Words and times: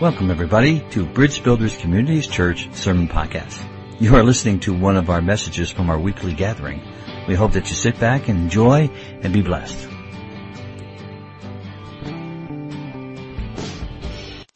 Welcome 0.00 0.28
everybody 0.28 0.80
to 0.90 1.06
Bridge 1.06 1.44
Builders 1.44 1.76
Communities 1.76 2.26
Church 2.26 2.68
Sermon 2.74 3.06
Podcast. 3.06 3.56
You 4.00 4.16
are 4.16 4.24
listening 4.24 4.58
to 4.60 4.74
one 4.74 4.96
of 4.96 5.08
our 5.08 5.22
messages 5.22 5.70
from 5.70 5.88
our 5.88 6.00
weekly 6.00 6.34
gathering. 6.34 6.82
We 7.28 7.36
hope 7.36 7.52
that 7.52 7.68
you 7.68 7.76
sit 7.76 8.00
back 8.00 8.28
and 8.28 8.36
enjoy 8.36 8.90
and 9.22 9.32
be 9.32 9.40
blessed. 9.40 9.88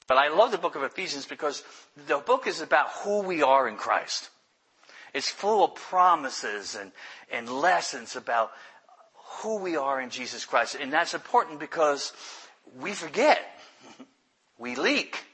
But 0.08 0.18
I 0.18 0.26
love 0.30 0.50
the 0.50 0.58
book 0.58 0.74
of 0.74 0.82
Ephesians 0.82 1.24
because 1.24 1.62
the 2.08 2.18
book 2.18 2.48
is 2.48 2.60
about 2.60 2.88
who 3.04 3.20
we 3.20 3.40
are 3.44 3.68
in 3.68 3.76
Christ. 3.76 4.30
It's 5.14 5.30
full 5.30 5.64
of 5.64 5.76
promises 5.76 6.74
and, 6.74 6.90
and 7.30 7.48
lessons 7.48 8.16
about 8.16 8.50
who 9.14 9.58
we 9.58 9.76
are 9.76 10.00
in 10.00 10.10
Jesus 10.10 10.44
Christ. 10.44 10.76
And 10.80 10.92
that's 10.92 11.14
important 11.14 11.60
because 11.60 12.12
we 12.76 12.92
forget. 12.92 13.38
We 14.60 14.74
leak. 14.74 15.24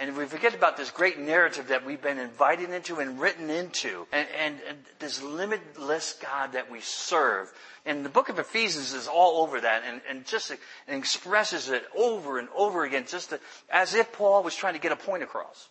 And 0.00 0.16
we 0.16 0.24
forget 0.24 0.54
about 0.54 0.78
this 0.78 0.90
great 0.90 1.18
narrative 1.18 1.68
that 1.68 1.84
we've 1.84 2.00
been 2.00 2.18
invited 2.18 2.70
into 2.70 3.00
and 3.00 3.20
written 3.20 3.50
into, 3.50 4.06
and, 4.10 4.26
and, 4.34 4.58
and, 4.66 4.78
this 4.98 5.22
limitless 5.22 6.14
God 6.22 6.52
that 6.54 6.70
we 6.70 6.80
serve. 6.80 7.52
And 7.84 8.02
the 8.02 8.08
book 8.08 8.30
of 8.30 8.38
Ephesians 8.38 8.94
is 8.94 9.08
all 9.08 9.42
over 9.42 9.60
that, 9.60 9.82
and, 9.86 10.00
and 10.08 10.24
just 10.24 10.50
and 10.50 10.98
expresses 10.98 11.68
it 11.68 11.84
over 11.94 12.38
and 12.38 12.48
over 12.56 12.84
again, 12.84 13.04
just 13.06 13.28
to, 13.28 13.40
as 13.70 13.94
if 13.94 14.10
Paul 14.10 14.42
was 14.42 14.56
trying 14.56 14.72
to 14.72 14.80
get 14.80 14.90
a 14.90 14.96
point 14.96 15.22
across. 15.22 15.68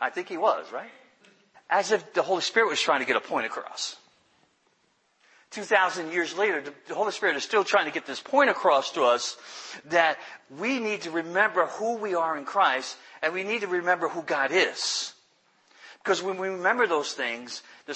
I 0.00 0.10
think 0.10 0.28
he 0.28 0.36
was, 0.36 0.70
right? 0.72 0.90
As 1.68 1.90
if 1.90 2.14
the 2.14 2.22
Holy 2.22 2.42
Spirit 2.42 2.68
was 2.68 2.80
trying 2.80 3.00
to 3.00 3.06
get 3.06 3.16
a 3.16 3.20
point 3.20 3.46
across. 3.46 3.96
2,000 5.50 6.12
years 6.12 6.36
later, 6.36 6.62
the 6.86 6.94
Holy 6.94 7.10
Spirit 7.10 7.36
is 7.36 7.42
still 7.42 7.64
trying 7.64 7.86
to 7.86 7.90
get 7.90 8.06
this 8.06 8.20
point 8.20 8.50
across 8.50 8.92
to 8.92 9.02
us 9.02 9.36
that 9.86 10.16
we 10.58 10.78
need 10.78 11.02
to 11.02 11.10
remember 11.10 11.66
who 11.66 11.96
we 11.96 12.14
are 12.14 12.38
in 12.38 12.44
Christ 12.44 12.96
and 13.20 13.32
we 13.32 13.42
need 13.42 13.62
to 13.62 13.66
remember 13.66 14.08
who 14.08 14.22
God 14.22 14.52
is. 14.52 15.12
Because 16.02 16.22
when 16.22 16.38
we 16.38 16.48
remember 16.48 16.86
those 16.86 17.12
things, 17.12 17.62
the 17.86 17.92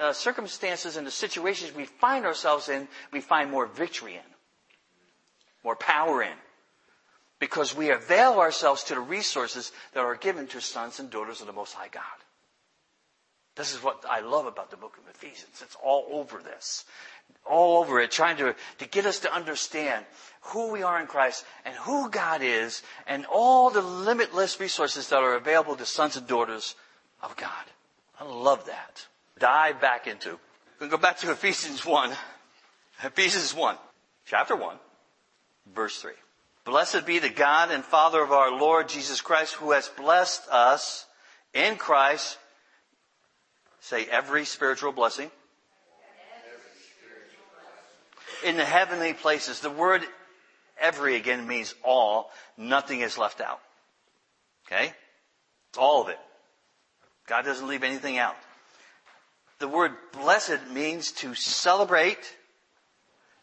uh, 0.00 0.12
circumstances 0.12 0.96
and 0.96 1.06
the 1.06 1.10
situations 1.10 1.74
we 1.74 1.86
find 1.86 2.24
ourselves 2.24 2.68
in, 2.68 2.86
we 3.12 3.20
find 3.20 3.50
more 3.50 3.66
victory 3.66 4.14
in, 4.14 4.34
more 5.64 5.76
power 5.76 6.22
in. 6.22 6.36
Because 7.40 7.74
we 7.74 7.90
avail 7.90 8.38
ourselves 8.38 8.84
to 8.84 8.94
the 8.94 9.00
resources 9.00 9.72
that 9.94 10.00
are 10.00 10.14
given 10.14 10.46
to 10.48 10.60
sons 10.60 11.00
and 11.00 11.10
daughters 11.10 11.40
of 11.40 11.46
the 11.46 11.52
Most 11.52 11.72
High 11.72 11.88
God. 11.88 12.02
This 13.56 13.72
is 13.72 13.82
what 13.82 14.04
I 14.08 14.20
love 14.20 14.46
about 14.46 14.70
the 14.70 14.76
book 14.76 14.98
of 14.98 15.14
Ephesians. 15.14 15.62
It's 15.62 15.76
all 15.82 16.06
over 16.10 16.40
this. 16.42 16.84
All 17.46 17.78
over 17.78 18.00
it, 18.00 18.10
trying 18.10 18.36
to, 18.38 18.54
to 18.78 18.88
get 18.88 19.06
us 19.06 19.20
to 19.20 19.32
understand 19.32 20.04
who 20.40 20.72
we 20.72 20.82
are 20.82 21.00
in 21.00 21.06
Christ 21.06 21.44
and 21.64 21.74
who 21.74 22.10
God 22.10 22.42
is 22.42 22.82
and 23.06 23.26
all 23.32 23.70
the 23.70 23.82
limitless 23.82 24.58
resources 24.58 25.08
that 25.08 25.22
are 25.22 25.34
available 25.34 25.76
to 25.76 25.86
sons 25.86 26.16
and 26.16 26.26
daughters 26.26 26.74
of 27.22 27.36
God. 27.36 27.64
I 28.20 28.24
love 28.24 28.66
that. 28.66 29.06
Dive 29.38 29.80
back 29.80 30.06
into. 30.06 30.38
We 30.80 30.88
go 30.88 30.96
back 30.96 31.18
to 31.18 31.30
Ephesians 31.30 31.84
1. 31.84 32.12
Ephesians 33.02 33.54
1, 33.54 33.76
chapter 34.26 34.56
1, 34.56 34.76
verse 35.74 36.00
3. 36.00 36.12
Blessed 36.64 37.04
be 37.04 37.18
the 37.18 37.28
God 37.28 37.70
and 37.70 37.84
Father 37.84 38.22
of 38.22 38.32
our 38.32 38.50
Lord 38.50 38.88
Jesus 38.88 39.20
Christ 39.20 39.54
who 39.54 39.72
has 39.72 39.88
blessed 39.88 40.48
us 40.48 41.06
in 41.52 41.76
Christ 41.76 42.38
Say 43.84 44.06
every 44.06 44.46
spiritual 44.46 44.92
blessing. 44.92 45.30
In 48.42 48.56
the 48.56 48.64
heavenly 48.64 49.12
places. 49.12 49.60
The 49.60 49.68
word 49.68 50.00
every 50.80 51.16
again 51.16 51.46
means 51.46 51.74
all. 51.84 52.30
Nothing 52.56 53.00
is 53.00 53.18
left 53.18 53.42
out. 53.42 53.60
Okay? 54.66 54.90
It's 55.68 55.76
all 55.76 56.00
of 56.00 56.08
it. 56.08 56.18
God 57.26 57.44
doesn't 57.44 57.68
leave 57.68 57.82
anything 57.82 58.16
out. 58.16 58.36
The 59.58 59.68
word 59.68 59.92
blessed 60.14 60.70
means 60.72 61.12
to 61.12 61.34
celebrate, 61.34 62.34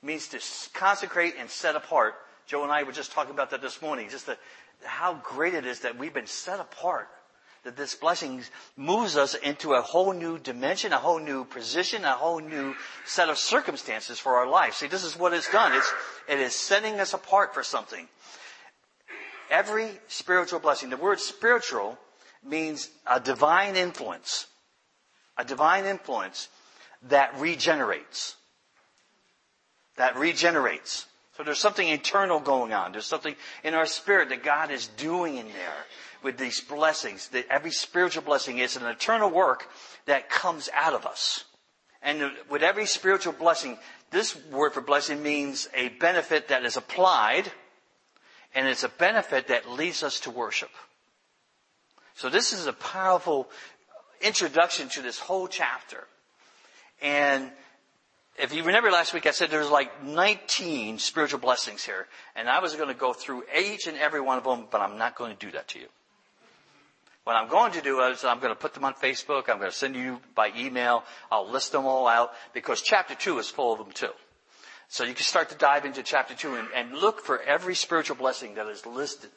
means 0.02 0.28
to 0.30 0.40
consecrate 0.74 1.36
and 1.38 1.52
set 1.52 1.76
apart. 1.76 2.16
Joe 2.48 2.64
and 2.64 2.72
I 2.72 2.82
were 2.82 2.94
just 2.94 3.12
talking 3.12 3.32
about 3.32 3.52
that 3.52 3.62
this 3.62 3.80
morning. 3.80 4.10
Just 4.10 4.26
the, 4.26 4.40
how 4.84 5.22
great 5.24 5.54
it 5.54 5.68
is 5.68 5.82
that 5.82 6.00
we've 6.00 6.16
been 6.16 6.26
set 6.26 6.60
apart 6.60 7.10
that 7.64 7.78
this 7.78 7.94
blessing 7.94 8.44
moves 8.76 9.16
us 9.16 9.36
into 9.36 9.74
a 9.74 9.82
whole 9.82 10.14
new 10.14 10.40
dimension, 10.40 10.94
a 10.94 10.98
whole 10.98 11.20
new 11.20 11.46
position, 11.46 12.04
a 12.04 12.14
whole 12.14 12.40
new 12.40 12.74
set 13.06 13.30
of 13.30 13.38
circumstances 13.38 14.18
for 14.18 14.36
our 14.36 14.48
life. 14.48 14.74
See, 14.74 14.88
this 14.88 15.04
is 15.04 15.18
what 15.18 15.34
it's 15.34 15.52
done. 15.52 15.74
It's, 15.74 15.94
it 16.28 16.40
is 16.40 16.56
setting 16.56 17.00
us 17.00 17.14
apart 17.14 17.54
for 17.54 17.62
something. 17.64 18.08
Every 19.52 19.90
spiritual 20.08 20.60
blessing, 20.60 20.90
the 20.90 20.98
word 20.98 21.20
spiritual 21.20 22.00
means 22.44 22.90
a 23.06 23.20
divine 23.20 23.76
influence. 23.76 24.48
A 25.38 25.46
divine 25.46 25.86
influence 25.86 26.50
that 27.04 27.38
regenerates. 27.40 28.36
That 29.98 30.18
regenerates. 30.18 31.06
So 31.38 31.44
there's 31.44 31.60
something 31.60 31.88
internal 31.88 32.40
going 32.40 32.74
on. 32.74 32.92
There's 32.92 33.06
something 33.06 33.36
in 33.64 33.74
our 33.74 33.86
spirit 33.86 34.30
that 34.30 34.44
God 34.44 34.70
is 34.70 34.88
doing 34.88 35.38
in 35.38 35.48
there 35.48 35.86
with 36.24 36.38
these 36.38 36.60
blessings. 36.60 37.30
That 37.30 37.48
every 37.50 37.72
spiritual 37.72 38.24
blessing 38.24 38.58
is 38.58 38.76
an 38.76 38.86
eternal 38.86 39.30
work 39.30 39.70
that 40.06 40.30
comes 40.30 40.70
out 40.74 40.94
of 40.94 41.06
us. 41.06 41.46
And 42.02 42.32
with 42.50 42.64
every 42.64 42.86
spiritual 42.86 43.34
blessing, 43.34 43.78
this 44.10 44.36
word 44.52 44.74
for 44.74 44.82
blessing 44.82 45.24
means 45.24 45.70
a 45.74 45.90
benefit 45.90 46.50
that 46.50 46.66
is 46.66 46.76
applied, 46.76 47.52
and 48.54 48.68
it's 48.68 48.84
a 48.84 48.90
benefit 48.90 49.48
that 49.48 49.70
leads 49.70 50.04
us 50.04 50.20
to 50.22 50.32
worship. 50.32 50.72
So 52.16 52.30
this 52.30 52.54
is 52.54 52.66
a 52.66 52.74
powerful 52.74 53.48
introduction 54.20 54.90
to 54.90 55.02
this 55.02 55.18
whole 55.18 55.48
chapter. 55.48 56.08
And 57.02 57.52
if 58.40 58.54
you 58.54 58.64
remember 58.64 58.92
last 58.92 59.14
week, 59.14 59.26
I 59.26 59.32
said 59.32 59.50
there's 59.50 59.70
like 59.70 60.04
19 60.04 61.00
spiritual 61.00 61.40
blessings 61.40 61.84
here. 61.84 62.08
And 62.36 62.50
I 62.50 62.60
was 62.60 62.76
going 62.76 62.88
to 62.88 62.94
go 62.94 63.14
through 63.14 63.44
each 63.58 63.88
and 63.88 63.98
every 63.98 64.22
one 64.22 64.38
of 64.38 64.44
them, 64.44 64.68
but 64.72 64.82
I'm 64.82 64.98
not 64.98 65.16
going 65.16 65.36
to 65.36 65.46
do 65.46 65.52
that 65.52 65.68
to 65.70 65.80
you. 65.80 65.88
What 67.24 67.36
I'm 67.36 67.50
going 67.50 67.74
to 67.74 67.82
do 67.82 68.02
is 68.02 68.24
I'm 68.24 68.40
going 68.40 68.54
to 68.54 68.60
put 68.60 68.74
them 68.74 68.84
on 68.84 68.96
Facebook. 68.96 69.50
I'm 69.50 69.60
going 69.60 69.70
to 69.70 69.76
send 69.76 69.96
you 69.96 70.20
by 70.34 70.52
email. 70.58 71.04
I'll 71.32 71.50
list 71.50 71.72
them 71.72 71.86
all 71.86 72.08
out 72.08 72.32
because 72.54 72.82
chapter 72.82 73.14
two 73.14 73.38
is 73.38 73.48
full 73.48 73.74
of 73.74 73.80
them 73.80 73.92
too. 73.92 74.10
So 74.92 75.06
you 75.06 75.14
can 75.14 75.24
start 75.24 75.50
to 75.50 75.56
dive 75.56 75.86
into 75.86 76.04
chapter 76.04 76.34
two 76.34 76.56
and, 76.56 76.68
and 76.76 76.98
look 76.98 77.22
for 77.22 77.42
every 77.42 77.76
spiritual 77.76 78.18
blessing 78.18 78.56
that 78.56 78.68
is 78.68 78.86
listed 78.86 79.30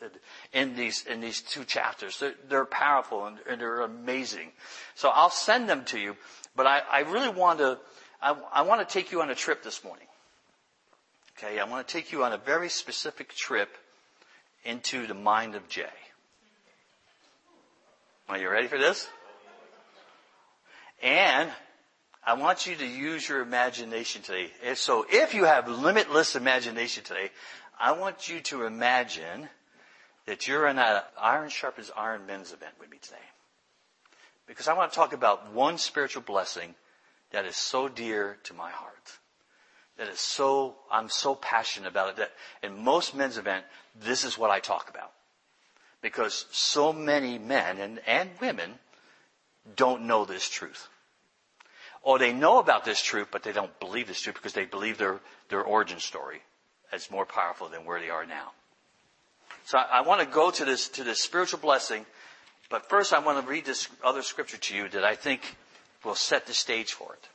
in 0.52 0.74
these, 0.74 1.04
in 1.06 1.20
these 1.20 1.42
two 1.42 1.62
chapters. 1.62 2.18
They're, 2.18 2.34
they're 2.48 2.64
powerful 2.64 3.26
and, 3.26 3.38
and, 3.48 3.60
they're 3.60 3.82
amazing. 3.82 4.50
So 4.96 5.10
I'll 5.10 5.30
send 5.30 5.68
them 5.68 5.84
to 5.86 5.98
you, 6.00 6.16
but 6.56 6.66
I, 6.66 6.80
I 6.90 7.00
really 7.02 7.28
want 7.28 7.60
to, 7.60 7.78
I, 8.24 8.34
I 8.54 8.62
want 8.62 8.80
to 8.80 8.90
take 8.90 9.12
you 9.12 9.20
on 9.20 9.28
a 9.28 9.34
trip 9.34 9.62
this 9.62 9.84
morning. 9.84 10.06
Okay, 11.36 11.60
I 11.60 11.64
want 11.64 11.86
to 11.86 11.92
take 11.92 12.10
you 12.10 12.24
on 12.24 12.32
a 12.32 12.38
very 12.38 12.70
specific 12.70 13.34
trip 13.34 13.68
into 14.64 15.06
the 15.06 15.12
mind 15.12 15.54
of 15.54 15.68
Jay. 15.68 15.84
Are 18.30 18.38
you 18.38 18.48
ready 18.48 18.66
for 18.66 18.78
this? 18.78 19.06
And 21.02 21.50
I 22.26 22.32
want 22.32 22.66
you 22.66 22.74
to 22.76 22.86
use 22.86 23.28
your 23.28 23.42
imagination 23.42 24.22
today. 24.22 24.48
So 24.74 25.04
if 25.10 25.34
you 25.34 25.44
have 25.44 25.68
limitless 25.68 26.34
imagination 26.34 27.04
today, 27.04 27.30
I 27.78 27.92
want 27.92 28.30
you 28.30 28.40
to 28.40 28.64
imagine 28.64 29.50
that 30.24 30.48
you're 30.48 30.66
in 30.68 30.78
an 30.78 31.02
Iron 31.20 31.50
Sharpens 31.50 31.90
Iron 31.94 32.24
Men's 32.24 32.54
event 32.54 32.72
with 32.80 32.90
me 32.90 32.96
today. 33.02 33.16
Because 34.46 34.66
I 34.66 34.72
want 34.72 34.92
to 34.92 34.96
talk 34.96 35.12
about 35.12 35.52
one 35.52 35.76
spiritual 35.76 36.22
blessing 36.22 36.74
that 37.34 37.46
is 37.46 37.56
so 37.56 37.88
dear 37.88 38.38
to 38.44 38.54
my 38.54 38.70
heart. 38.70 39.18
That 39.98 40.06
is 40.06 40.20
so, 40.20 40.76
I'm 40.90 41.08
so 41.08 41.34
passionate 41.34 41.88
about 41.88 42.10
it 42.10 42.16
that 42.16 42.30
in 42.62 42.84
most 42.84 43.12
men's 43.12 43.38
event, 43.38 43.64
this 44.00 44.24
is 44.24 44.38
what 44.38 44.50
I 44.50 44.60
talk 44.60 44.88
about. 44.88 45.10
Because 46.00 46.46
so 46.52 46.92
many 46.92 47.38
men 47.38 47.78
and, 47.78 48.00
and 48.06 48.30
women 48.40 48.70
don't 49.74 50.06
know 50.06 50.24
this 50.24 50.48
truth. 50.48 50.88
Or 52.02 52.20
they 52.20 52.32
know 52.32 52.60
about 52.60 52.84
this 52.84 53.02
truth, 53.02 53.28
but 53.32 53.42
they 53.42 53.52
don't 53.52 53.80
believe 53.80 54.06
this 54.06 54.20
truth 54.20 54.36
because 54.36 54.52
they 54.52 54.66
believe 54.66 54.98
their, 54.98 55.18
their 55.48 55.62
origin 55.62 55.98
story 55.98 56.40
as 56.92 57.10
more 57.10 57.26
powerful 57.26 57.68
than 57.68 57.84
where 57.84 58.00
they 58.00 58.10
are 58.10 58.26
now. 58.26 58.52
So 59.64 59.76
I, 59.78 59.98
I 59.98 60.00
want 60.02 60.20
to 60.20 60.26
go 60.26 60.52
to 60.52 60.64
this, 60.64 60.88
to 60.90 61.02
this 61.02 61.20
spiritual 61.20 61.58
blessing, 61.58 62.06
but 62.70 62.88
first 62.88 63.12
I 63.12 63.18
want 63.18 63.44
to 63.44 63.50
read 63.50 63.64
this 63.64 63.88
other 64.04 64.22
scripture 64.22 64.58
to 64.58 64.76
you 64.76 64.88
that 64.90 65.02
I 65.02 65.16
think 65.16 65.56
will 66.04 66.14
set 66.14 66.46
the 66.46 66.54
stage 66.54 66.92
for 66.92 67.14
it. 67.14 67.28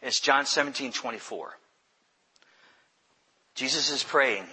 It's 0.00 0.20
John 0.20 0.46
17, 0.46 0.92
24. 0.92 1.56
Jesus 3.54 3.90
is 3.90 4.04
praying. 4.04 4.44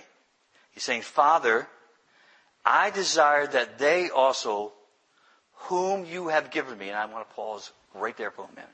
He's 0.71 0.83
saying, 0.83 1.03
Father, 1.03 1.67
I 2.65 2.89
desire 2.89 3.45
that 3.45 3.77
they 3.77 4.09
also, 4.09 4.73
whom 5.53 6.05
you 6.05 6.29
have 6.29 6.49
given 6.49 6.77
me, 6.77 6.89
and 6.89 6.97
I 6.97 7.05
want 7.05 7.29
to 7.29 7.35
pause 7.35 7.71
right 7.93 8.17
there 8.17 8.31
for 8.31 8.45
a 8.45 8.55
minute. 8.55 8.69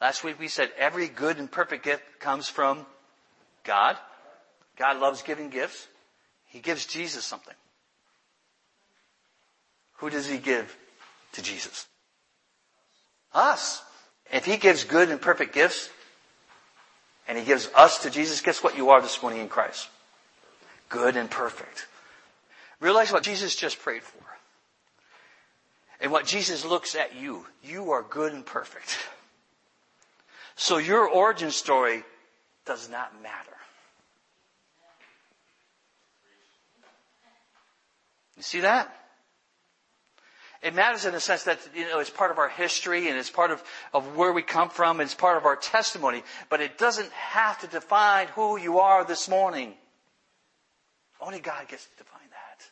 Last 0.00 0.22
week 0.22 0.38
we 0.38 0.48
said 0.48 0.70
every 0.76 1.08
good 1.08 1.38
and 1.38 1.50
perfect 1.50 1.84
gift 1.84 2.02
comes 2.20 2.48
from 2.48 2.86
God. 3.64 3.96
God 4.76 5.00
loves 5.00 5.22
giving 5.22 5.48
gifts. 5.48 5.88
He 6.46 6.60
gives 6.60 6.86
Jesus 6.86 7.24
something. 7.24 7.54
Who 9.94 10.10
does 10.10 10.28
he 10.28 10.38
give 10.38 10.76
to 11.32 11.42
Jesus? 11.42 11.86
Us. 13.38 13.82
If 14.32 14.44
he 14.44 14.56
gives 14.56 14.84
good 14.84 15.10
and 15.10 15.20
perfect 15.20 15.54
gifts, 15.54 15.88
and 17.28 17.38
he 17.38 17.44
gives 17.44 17.70
us 17.74 18.02
to 18.02 18.10
Jesus, 18.10 18.40
guess 18.40 18.62
what 18.62 18.76
you 18.76 18.90
are 18.90 19.00
this 19.00 19.22
morning 19.22 19.40
in 19.40 19.48
Christ? 19.48 19.88
Good 20.88 21.16
and 21.16 21.30
perfect. 21.30 21.86
Realize 22.80 23.12
what 23.12 23.22
Jesus 23.22 23.54
just 23.54 23.78
prayed 23.78 24.02
for. 24.02 24.24
And 26.00 26.10
what 26.10 26.26
Jesus 26.26 26.64
looks 26.64 26.94
at 26.94 27.14
you. 27.16 27.46
You 27.62 27.92
are 27.92 28.02
good 28.02 28.32
and 28.32 28.44
perfect. 28.44 28.98
So 30.56 30.78
your 30.78 31.08
origin 31.08 31.52
story 31.52 32.02
does 32.66 32.90
not 32.90 33.22
matter. 33.22 33.56
You 38.36 38.42
see 38.42 38.60
that? 38.60 38.97
It 40.60 40.74
matters 40.74 41.04
in 41.04 41.12
the 41.12 41.20
sense 41.20 41.44
that, 41.44 41.60
you 41.74 41.88
know, 41.88 42.00
it's 42.00 42.10
part 42.10 42.32
of 42.32 42.38
our 42.38 42.48
history 42.48 43.08
and 43.08 43.16
it's 43.16 43.30
part 43.30 43.52
of, 43.52 43.62
of 43.94 44.16
where 44.16 44.32
we 44.32 44.42
come 44.42 44.70
from 44.70 45.00
it's 45.00 45.14
part 45.14 45.36
of 45.36 45.44
our 45.44 45.54
testimony, 45.54 46.24
but 46.48 46.60
it 46.60 46.78
doesn't 46.78 47.10
have 47.12 47.60
to 47.60 47.68
define 47.68 48.26
who 48.28 48.58
you 48.58 48.80
are 48.80 49.04
this 49.04 49.28
morning. 49.28 49.74
Only 51.20 51.38
God 51.38 51.68
gets 51.68 51.84
to 51.86 51.96
define 51.98 52.28
that. 52.30 52.66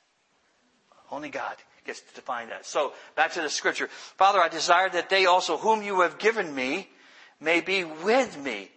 Only 1.11 1.29
God 1.29 1.57
gets 1.85 2.01
to 2.01 2.15
define 2.15 2.49
that. 2.49 2.67
So, 2.67 2.93
back 3.15 3.33
to 3.35 3.41
the 3.41 3.51
scripture. 3.51 3.89
Father, 3.89 4.41
I 4.41 4.49
desire 4.49 4.89
that 4.91 5.09
they 5.09 5.27
also, 5.27 5.57
whom 5.57 5.83
you 5.83 6.01
have 6.01 6.19
given 6.19 6.53
me, 6.53 6.89
may 7.41 7.61
be 7.61 7.85
with 7.85 8.37
me. 8.43 8.71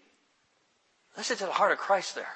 Listen 1.18 1.38
to 1.38 1.46
the 1.46 1.52
heart 1.52 1.72
of 1.72 1.80
Christ 1.80 2.16
there. 2.16 2.28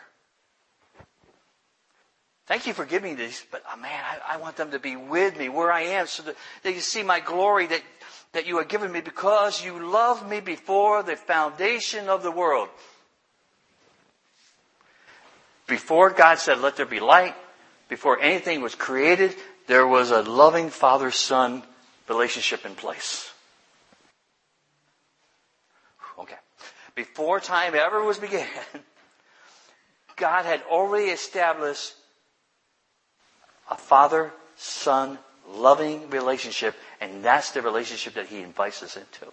Thank 2.45 2.67
you 2.67 2.73
for 2.73 2.83
giving 2.83 3.15
these, 3.15 3.45
but 3.51 3.63
oh 3.71 3.77
man, 3.77 4.03
I, 4.03 4.35
I, 4.35 4.37
want 4.37 4.57
them 4.57 4.71
to 4.71 4.79
be 4.79 4.97
with 4.97 5.37
me 5.37 5.47
where 5.47 5.71
I 5.71 5.81
am 5.81 6.07
so 6.07 6.23
that 6.23 6.35
they 6.61 6.73
can 6.73 6.81
see 6.81 7.01
my 7.01 7.21
glory 7.21 7.67
that, 7.67 7.81
that 8.33 8.45
you 8.45 8.57
have 8.57 8.67
given 8.67 8.91
me 8.91 8.99
because 8.99 9.63
you 9.63 9.89
loved 9.89 10.27
me 10.27 10.41
before 10.41 11.03
the 11.03 11.15
foundation 11.15 12.09
of 12.09 12.21
the 12.21 12.31
world. 12.31 12.67
Before 15.67 16.09
God 16.09 16.37
said, 16.37 16.59
let 16.59 16.75
there 16.75 16.85
be 16.85 16.99
light, 16.99 17.33
before 17.87 18.19
anything 18.19 18.61
was 18.61 18.75
created, 18.75 19.33
there 19.67 19.87
was 19.87 20.11
a 20.11 20.21
loving 20.21 20.69
father-son 20.69 21.63
relationship 22.09 22.65
in 22.65 22.75
place. 22.75 23.31
Okay. 26.19 26.35
Before 26.93 27.39
time 27.39 27.73
ever 27.73 28.03
was 28.03 28.17
began, 28.17 28.47
God 30.17 30.43
had 30.43 30.61
already 30.69 31.05
established 31.05 31.93
a 33.69 33.75
father 33.75 34.31
son 34.55 35.17
loving 35.49 36.09
relationship, 36.09 36.75
and 37.01 37.23
that's 37.23 37.51
the 37.51 37.61
relationship 37.61 38.13
that 38.15 38.27
he 38.27 38.41
invites 38.41 38.81
us 38.83 38.97
into. 38.97 39.31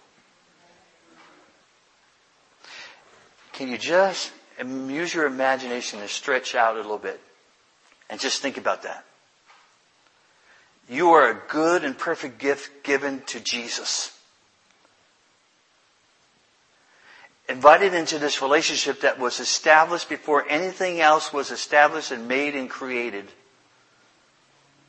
Can 3.53 3.69
you 3.69 3.77
just 3.77 4.31
use 4.59 5.13
your 5.13 5.25
imagination 5.25 5.99
and 5.99 6.09
stretch 6.09 6.55
out 6.55 6.75
a 6.75 6.77
little 6.77 6.97
bit 6.97 7.19
and 8.09 8.19
just 8.19 8.41
think 8.41 8.57
about 8.57 8.83
that? 8.83 9.05
You 10.89 11.11
are 11.11 11.29
a 11.29 11.41
good 11.47 11.83
and 11.83 11.97
perfect 11.97 12.39
gift 12.39 12.83
given 12.83 13.21
to 13.27 13.39
Jesus. 13.39 14.17
Invited 17.47 17.93
into 17.93 18.17
this 18.17 18.41
relationship 18.41 19.01
that 19.01 19.19
was 19.19 19.39
established 19.39 20.09
before 20.09 20.45
anything 20.49 21.01
else 21.01 21.33
was 21.33 21.51
established 21.51 22.11
and 22.11 22.27
made 22.27 22.55
and 22.55 22.69
created. 22.69 23.25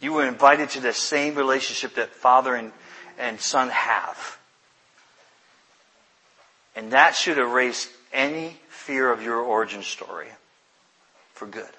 You 0.02 0.12
were 0.12 0.26
invited 0.26 0.70
to 0.70 0.80
the 0.80 0.92
same 0.92 1.36
relationship 1.36 1.94
that 1.94 2.10
father 2.10 2.56
and, 2.56 2.72
and 3.18 3.40
son 3.40 3.70
have. 3.70 4.36
And 6.74 6.90
that 6.90 7.14
should 7.14 7.38
erase 7.38 7.88
any 8.12 8.56
fear 8.68 9.12
of 9.12 9.22
your 9.22 9.36
origin 9.36 9.82
story 9.84 10.26
for 11.34 11.46
good. 11.46 11.70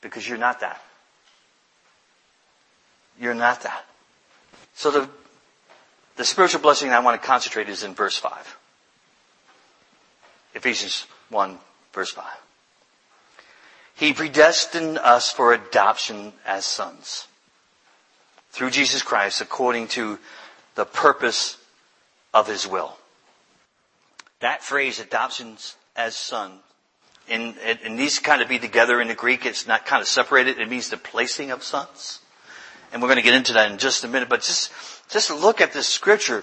Because 0.00 0.28
you're 0.28 0.36
not 0.36 0.60
that. 0.60 0.82
You're 3.20 3.34
not 3.34 3.62
that. 3.62 3.84
So 4.74 4.90
the, 4.90 5.08
the 6.16 6.24
spiritual 6.24 6.60
blessing 6.60 6.90
I 6.90 6.98
want 6.98 7.20
to 7.20 7.26
concentrate 7.26 7.68
is 7.68 7.84
in 7.84 7.94
verse 7.94 8.16
5. 8.16 8.58
Ephesians 10.54 11.06
1 11.28 11.56
verse 11.92 12.10
5. 12.10 12.24
He 14.00 14.14
predestined 14.14 14.96
us 14.96 15.30
for 15.30 15.52
adoption 15.52 16.32
as 16.46 16.64
sons 16.64 17.28
through 18.50 18.70
Jesus 18.70 19.02
Christ 19.02 19.42
according 19.42 19.88
to 19.88 20.18
the 20.74 20.86
purpose 20.86 21.58
of 22.32 22.46
His 22.46 22.66
will. 22.66 22.96
That 24.40 24.62
phrase, 24.62 25.00
adoptions 25.00 25.76
as 25.94 26.16
son, 26.16 26.60
and, 27.28 27.54
and 27.58 27.98
these 27.98 28.18
kind 28.18 28.40
of 28.40 28.48
be 28.48 28.58
together 28.58 29.02
in 29.02 29.08
the 29.08 29.14
Greek. 29.14 29.44
It's 29.44 29.66
not 29.66 29.84
kind 29.84 30.00
of 30.00 30.08
separated. 30.08 30.58
It 30.58 30.70
means 30.70 30.88
the 30.88 30.96
placing 30.96 31.50
of 31.50 31.62
sons. 31.62 32.20
And 32.94 33.02
we're 33.02 33.08
going 33.08 33.18
to 33.18 33.22
get 33.22 33.34
into 33.34 33.52
that 33.52 33.70
in 33.70 33.76
just 33.76 34.02
a 34.02 34.08
minute, 34.08 34.30
but 34.30 34.40
just, 34.40 34.72
just 35.10 35.30
look 35.30 35.60
at 35.60 35.74
this 35.74 35.86
scripture. 35.86 36.42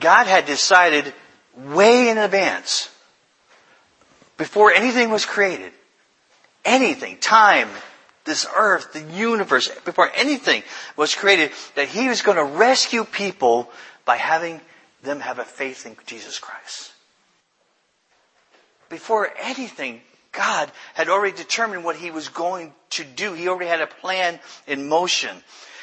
God 0.00 0.26
had 0.26 0.46
decided 0.46 1.12
way 1.54 2.08
in 2.08 2.16
advance, 2.16 2.88
before 4.38 4.72
anything 4.72 5.10
was 5.10 5.26
created, 5.26 5.72
anything, 6.68 7.16
time, 7.16 7.68
this 8.24 8.46
earth, 8.54 8.92
the 8.92 9.02
universe, 9.02 9.68
before 9.84 10.10
anything 10.14 10.62
was 10.96 11.14
created, 11.14 11.50
that 11.74 11.88
He 11.88 12.08
was 12.08 12.22
going 12.22 12.36
to 12.36 12.44
rescue 12.44 13.04
people 13.04 13.70
by 14.04 14.16
having 14.16 14.60
them 15.02 15.20
have 15.20 15.38
a 15.38 15.44
faith 15.44 15.86
in 15.86 15.96
Jesus 16.06 16.38
Christ. 16.38 16.92
Before 18.90 19.28
anything, 19.40 20.00
God 20.32 20.70
had 20.94 21.08
already 21.08 21.36
determined 21.36 21.84
what 21.84 21.96
He 21.96 22.10
was 22.10 22.28
going 22.28 22.72
to 22.90 23.04
do. 23.04 23.32
He 23.32 23.48
already 23.48 23.68
had 23.68 23.80
a 23.80 23.86
plan 23.86 24.38
in 24.66 24.88
motion. 24.88 25.36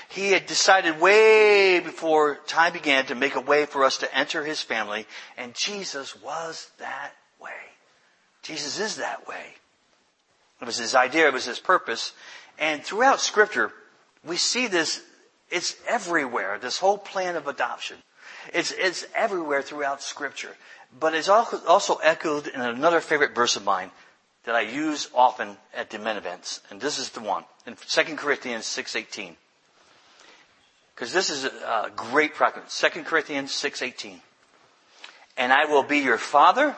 He 0.09 0.31
had 0.31 0.45
decided 0.45 1.01
way 1.01 1.79
before 1.79 2.35
time 2.45 2.73
began 2.73 3.07
to 3.07 3.15
make 3.15 3.35
a 3.35 3.41
way 3.41 3.65
for 3.65 3.83
us 3.83 3.97
to 3.97 4.17
enter 4.17 4.45
His 4.45 4.61
family, 4.61 5.07
and 5.35 5.55
Jesus 5.55 6.15
was 6.21 6.69
that 6.77 7.11
way. 7.41 7.49
Jesus 8.43 8.79
is 8.79 8.97
that 8.97 9.27
way. 9.27 9.55
It 10.61 10.65
was 10.65 10.77
his 10.77 10.95
idea, 10.95 11.27
it 11.27 11.33
was 11.33 11.45
his 11.45 11.59
purpose. 11.59 12.13
And 12.57 12.83
throughout 12.83 13.19
scripture, 13.19 13.71
we 14.23 14.37
see 14.37 14.67
this, 14.67 15.01
it's 15.49 15.75
everywhere, 15.87 16.57
this 16.59 16.79
whole 16.79 16.97
plan 16.97 17.35
of 17.35 17.47
adoption. 17.47 17.97
It's, 18.53 18.71
it's 18.71 19.05
everywhere 19.15 19.61
throughout 19.61 20.01
scripture. 20.01 20.55
But 20.97 21.13
it's 21.13 21.29
also 21.29 21.95
echoed 21.95 22.47
in 22.47 22.61
another 22.61 23.01
favorite 23.01 23.35
verse 23.35 23.55
of 23.55 23.65
mine 23.65 23.91
that 24.45 24.55
I 24.55 24.61
use 24.61 25.09
often 25.13 25.57
at 25.75 25.89
the 25.89 25.99
men 25.99 26.17
events. 26.17 26.61
And 26.69 26.79
this 26.79 26.99
is 26.99 27.09
the 27.09 27.19
one, 27.19 27.43
in 27.65 27.75
2 27.75 28.15
Corinthians 28.15 28.65
6.18. 28.65 29.35
Because 30.93 31.11
this 31.11 31.29
is 31.29 31.43
a 31.43 31.91
great 31.95 32.35
proclamation. 32.35 32.91
2 32.91 33.03
Corinthians 33.03 33.51
6.18. 33.51 34.21
And 35.35 35.51
I 35.51 35.65
will 35.65 35.83
be 35.83 35.97
your 35.97 36.17
father, 36.17 36.75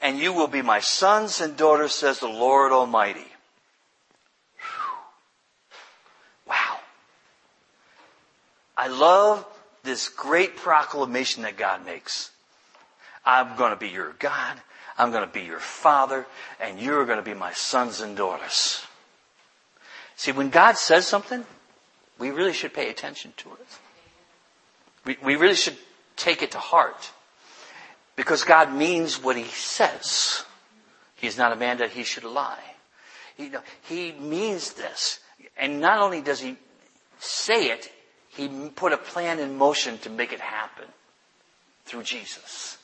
and 0.00 0.18
you 0.18 0.32
will 0.32 0.48
be 0.48 0.62
my 0.62 0.80
sons 0.80 1.40
and 1.40 1.56
daughters, 1.56 1.92
says 1.92 2.20
the 2.20 2.28
Lord 2.28 2.72
Almighty. 2.72 3.26
Wow. 6.46 6.78
I 8.76 8.88
love 8.88 9.44
this 9.82 10.08
great 10.08 10.56
proclamation 10.56 11.42
that 11.42 11.56
God 11.56 11.84
makes. 11.84 12.30
I'm 13.24 13.56
going 13.56 13.70
to 13.70 13.76
be 13.76 13.88
your 13.88 14.14
God. 14.18 14.60
I'm 14.96 15.10
going 15.12 15.26
to 15.26 15.32
be 15.32 15.42
your 15.42 15.60
father 15.60 16.26
and 16.60 16.80
you're 16.80 17.04
going 17.04 17.18
to 17.18 17.24
be 17.24 17.34
my 17.34 17.52
sons 17.52 18.00
and 18.00 18.16
daughters. 18.16 18.82
See, 20.16 20.32
when 20.32 20.50
God 20.50 20.76
says 20.76 21.06
something, 21.06 21.44
we 22.18 22.30
really 22.30 22.52
should 22.52 22.74
pay 22.74 22.90
attention 22.90 23.32
to 23.38 23.50
it. 23.50 23.66
We, 25.04 25.16
we 25.22 25.36
really 25.36 25.54
should 25.54 25.76
take 26.16 26.42
it 26.42 26.50
to 26.52 26.58
heart. 26.58 27.12
Because 28.18 28.42
God 28.42 28.74
means 28.74 29.22
what 29.22 29.36
He 29.36 29.44
says. 29.44 30.44
He's 31.14 31.38
not 31.38 31.52
a 31.52 31.56
man 31.56 31.78
that 31.78 31.92
He 31.92 32.02
should 32.02 32.24
lie. 32.24 32.58
He, 33.36 33.52
he 33.82 34.10
means 34.10 34.72
this. 34.72 35.20
And 35.56 35.80
not 35.80 36.00
only 36.00 36.20
does 36.20 36.40
He 36.40 36.56
say 37.20 37.70
it, 37.70 37.92
He 38.30 38.48
put 38.74 38.92
a 38.92 38.96
plan 38.96 39.38
in 39.38 39.56
motion 39.56 39.98
to 39.98 40.10
make 40.10 40.32
it 40.32 40.40
happen 40.40 40.86
through 41.84 42.02
Jesus. 42.02 42.78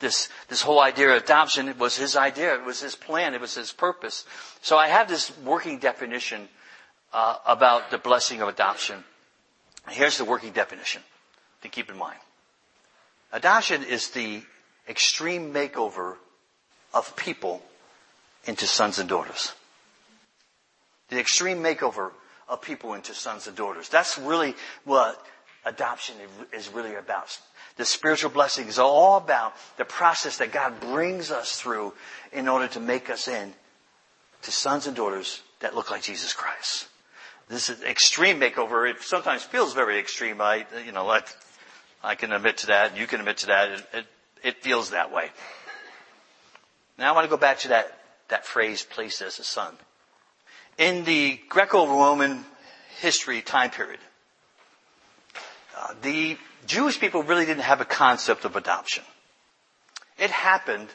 This, 0.00 0.28
this 0.48 0.60
whole 0.60 0.82
idea 0.82 1.08
of 1.16 1.22
adoption, 1.22 1.68
it 1.68 1.78
was 1.78 1.96
His 1.96 2.14
idea. 2.14 2.52
It 2.56 2.64
was 2.66 2.82
His 2.82 2.94
plan. 2.94 3.32
It 3.32 3.40
was 3.40 3.54
His 3.54 3.72
purpose. 3.72 4.26
So 4.60 4.76
I 4.76 4.88
have 4.88 5.08
this 5.08 5.32
working 5.38 5.78
definition 5.78 6.46
uh, 7.14 7.36
about 7.46 7.90
the 7.90 7.96
blessing 7.96 8.42
of 8.42 8.48
adoption. 8.48 9.02
Here's 9.88 10.18
the 10.18 10.26
working 10.26 10.52
definition 10.52 11.00
to 11.62 11.70
keep 11.70 11.88
in 11.90 11.96
mind. 11.96 12.18
Adoption 13.32 13.82
is 13.82 14.10
the 14.10 14.42
extreme 14.88 15.52
makeover 15.52 16.16
of 16.92 17.16
people 17.16 17.62
into 18.44 18.66
sons 18.66 18.98
and 18.98 19.08
daughters. 19.08 19.52
The 21.08 21.18
extreme 21.18 21.62
makeover 21.62 22.10
of 22.48 22.60
people 22.60 22.94
into 22.94 23.14
sons 23.14 23.46
and 23.46 23.56
daughters. 23.56 23.88
That's 23.88 24.18
really 24.18 24.54
what 24.84 25.24
adoption 25.64 26.16
is 26.52 26.68
really 26.68 26.94
about. 26.94 27.38
The 27.76 27.84
spiritual 27.84 28.30
blessing 28.30 28.68
is 28.68 28.78
all 28.78 29.16
about 29.16 29.54
the 29.78 29.84
process 29.84 30.38
that 30.38 30.52
God 30.52 30.78
brings 30.80 31.30
us 31.30 31.58
through 31.58 31.94
in 32.32 32.48
order 32.48 32.68
to 32.68 32.80
make 32.80 33.08
us 33.08 33.28
in 33.28 33.54
to 34.42 34.50
sons 34.50 34.86
and 34.86 34.96
daughters 34.96 35.40
that 35.60 35.74
look 35.74 35.90
like 35.90 36.02
Jesus 36.02 36.34
Christ. 36.34 36.88
This 37.48 37.70
is 37.70 37.82
extreme 37.82 38.40
makeover. 38.40 38.90
It 38.90 39.02
sometimes 39.02 39.42
feels 39.42 39.72
very 39.72 39.98
extreme. 39.98 40.40
I, 40.40 40.66
you 40.84 40.92
know, 40.92 41.08
I, 41.08 41.22
I 42.02 42.14
can 42.14 42.32
admit 42.32 42.58
to 42.58 42.66
that. 42.68 42.90
and 42.90 42.98
You 42.98 43.06
can 43.06 43.20
admit 43.20 43.38
to 43.38 43.46
that. 43.46 43.70
It, 43.70 43.86
it, 43.92 44.06
it 44.42 44.62
feels 44.62 44.90
that 44.90 45.12
way. 45.12 45.30
Now 46.98 47.10
I 47.10 47.14
want 47.14 47.24
to 47.24 47.30
go 47.30 47.36
back 47.36 47.60
to 47.60 47.68
that, 47.68 47.98
that 48.28 48.44
phrase, 48.44 48.82
placed 48.82 49.22
as 49.22 49.38
a 49.38 49.44
son. 49.44 49.74
In 50.78 51.04
the 51.04 51.38
Greco-Roman 51.48 52.44
history 53.00 53.40
time 53.40 53.70
period, 53.70 54.00
uh, 55.76 55.94
the 56.02 56.36
Jewish 56.66 56.98
people 56.98 57.22
really 57.22 57.46
didn't 57.46 57.62
have 57.62 57.80
a 57.80 57.84
concept 57.84 58.44
of 58.44 58.56
adoption. 58.56 59.04
It 60.18 60.30
happened, 60.30 60.88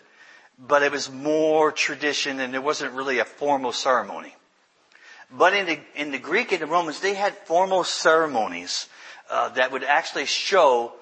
but 0.59 0.83
it 0.83 0.91
was 0.91 1.11
more 1.11 1.71
tradition 1.71 2.39
and 2.39 2.55
it 2.55 2.63
wasn't 2.63 2.93
really 2.93 3.19
a 3.19 3.25
formal 3.25 3.71
ceremony. 3.71 4.35
But 5.29 5.53
in 5.53 5.65
the, 5.65 5.79
in 5.95 6.11
the 6.11 6.19
Greek 6.19 6.51
and 6.51 6.61
the 6.61 6.67
Romans, 6.67 6.99
they 7.01 7.13
had 7.13 7.33
formal 7.33 7.83
ceremonies 7.83 8.87
uh, 9.29 9.49
that 9.49 9.71
would 9.71 9.83
actually 9.83 10.25
show 10.25 10.93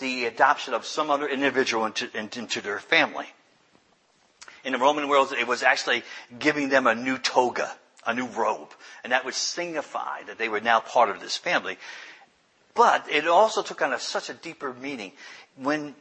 the 0.00 0.26
adoption 0.26 0.74
of 0.74 0.84
some 0.84 1.10
other 1.10 1.28
individual 1.28 1.86
into, 1.86 2.10
into 2.16 2.60
their 2.60 2.78
family. 2.78 3.26
In 4.64 4.72
the 4.72 4.78
Roman 4.78 5.08
world, 5.08 5.32
it 5.32 5.46
was 5.46 5.62
actually 5.62 6.02
giving 6.38 6.68
them 6.68 6.86
a 6.86 6.94
new 6.94 7.16
toga, 7.16 7.70
a 8.06 8.12
new 8.12 8.26
robe, 8.26 8.70
and 9.04 9.12
that 9.12 9.24
would 9.24 9.34
signify 9.34 10.22
that 10.24 10.38
they 10.38 10.48
were 10.48 10.60
now 10.60 10.80
part 10.80 11.08
of 11.08 11.20
this 11.20 11.36
family. 11.36 11.78
But 12.74 13.06
it 13.10 13.26
also 13.26 13.62
took 13.62 13.82
on 13.82 13.92
a, 13.92 13.98
such 13.98 14.28
a 14.28 14.34
deeper 14.34 14.74
meaning. 14.74 15.12
When 15.56 15.94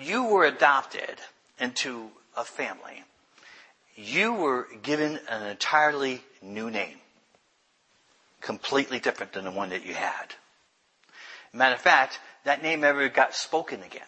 you 0.00 0.24
were 0.24 0.44
adopted 0.44 1.16
into 1.60 2.10
a 2.36 2.44
family, 2.44 3.04
you 3.94 4.32
were 4.32 4.66
given 4.82 5.18
an 5.28 5.46
entirely 5.46 6.22
new 6.40 6.70
name. 6.70 6.96
Completely 8.40 8.98
different 8.98 9.32
than 9.32 9.44
the 9.44 9.50
one 9.50 9.70
that 9.70 9.86
you 9.86 9.94
had. 9.94 10.34
Matter 11.52 11.74
of 11.74 11.80
fact, 11.80 12.18
that 12.44 12.62
name 12.62 12.80
never 12.80 13.08
got 13.08 13.34
spoken 13.34 13.82
again. 13.82 14.02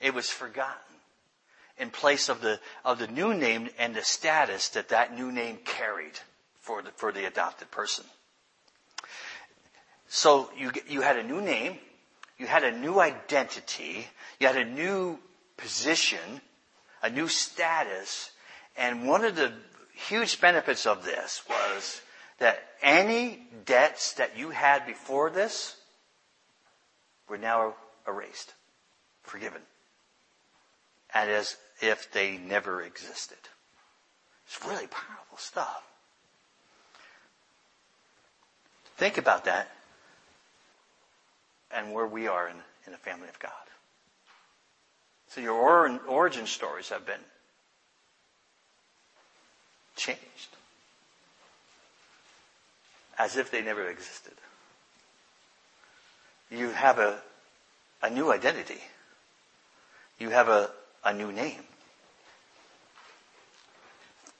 It 0.00 0.14
was 0.14 0.28
forgotten 0.30 0.80
in 1.78 1.90
place 1.90 2.28
of 2.28 2.40
the, 2.40 2.60
of 2.84 2.98
the 2.98 3.08
new 3.08 3.34
name 3.34 3.68
and 3.78 3.94
the 3.94 4.02
status 4.02 4.70
that 4.70 4.90
that 4.90 5.16
new 5.16 5.30
name 5.32 5.58
carried 5.64 6.18
for 6.60 6.82
the, 6.82 6.90
for 6.90 7.12
the 7.12 7.26
adopted 7.26 7.70
person. 7.70 8.04
So 10.08 10.50
you, 10.56 10.72
you 10.88 11.00
had 11.00 11.16
a 11.16 11.22
new 11.22 11.40
name, 11.40 11.78
you 12.38 12.46
had 12.46 12.64
a 12.64 12.76
new 12.76 13.00
identity, 13.00 14.06
you 14.38 14.46
had 14.46 14.56
a 14.56 14.64
new 14.64 15.18
position, 15.56 16.40
a 17.02 17.10
new 17.10 17.28
status, 17.28 18.30
and 18.76 19.06
one 19.08 19.24
of 19.24 19.36
the 19.36 19.52
huge 19.94 20.40
benefits 20.40 20.86
of 20.86 21.04
this 21.04 21.42
was 21.48 22.00
that 22.38 22.62
any 22.82 23.46
debts 23.64 24.14
that 24.14 24.38
you 24.38 24.50
had 24.50 24.86
before 24.86 25.30
this 25.30 25.76
were 27.28 27.38
now 27.38 27.74
erased, 28.06 28.54
forgiven, 29.22 29.62
and 31.14 31.30
as 31.30 31.56
if 31.80 32.10
they 32.12 32.36
never 32.36 32.82
existed. 32.82 33.38
It's 34.46 34.64
really 34.64 34.86
powerful 34.86 35.38
stuff. 35.38 35.82
Think 38.96 39.18
about 39.18 39.44
that 39.44 39.68
and 41.70 41.92
where 41.92 42.06
we 42.06 42.28
are 42.28 42.48
in, 42.48 42.56
in 42.86 42.92
the 42.92 42.98
family 42.98 43.28
of 43.28 43.38
God. 43.38 43.52
So 45.28 45.40
your 45.40 45.54
or, 45.54 46.00
origin 46.06 46.46
stories 46.46 46.88
have 46.88 47.04
been 47.04 47.20
changed 49.96 50.20
as 53.18 53.36
if 53.36 53.50
they 53.50 53.62
never 53.62 53.88
existed. 53.88 54.34
You 56.50 56.70
have 56.70 56.98
a, 56.98 57.20
a 58.02 58.10
new 58.10 58.32
identity. 58.32 58.80
You 60.18 60.30
have 60.30 60.48
a, 60.48 60.70
a 61.04 61.12
new 61.12 61.32
name. 61.32 61.62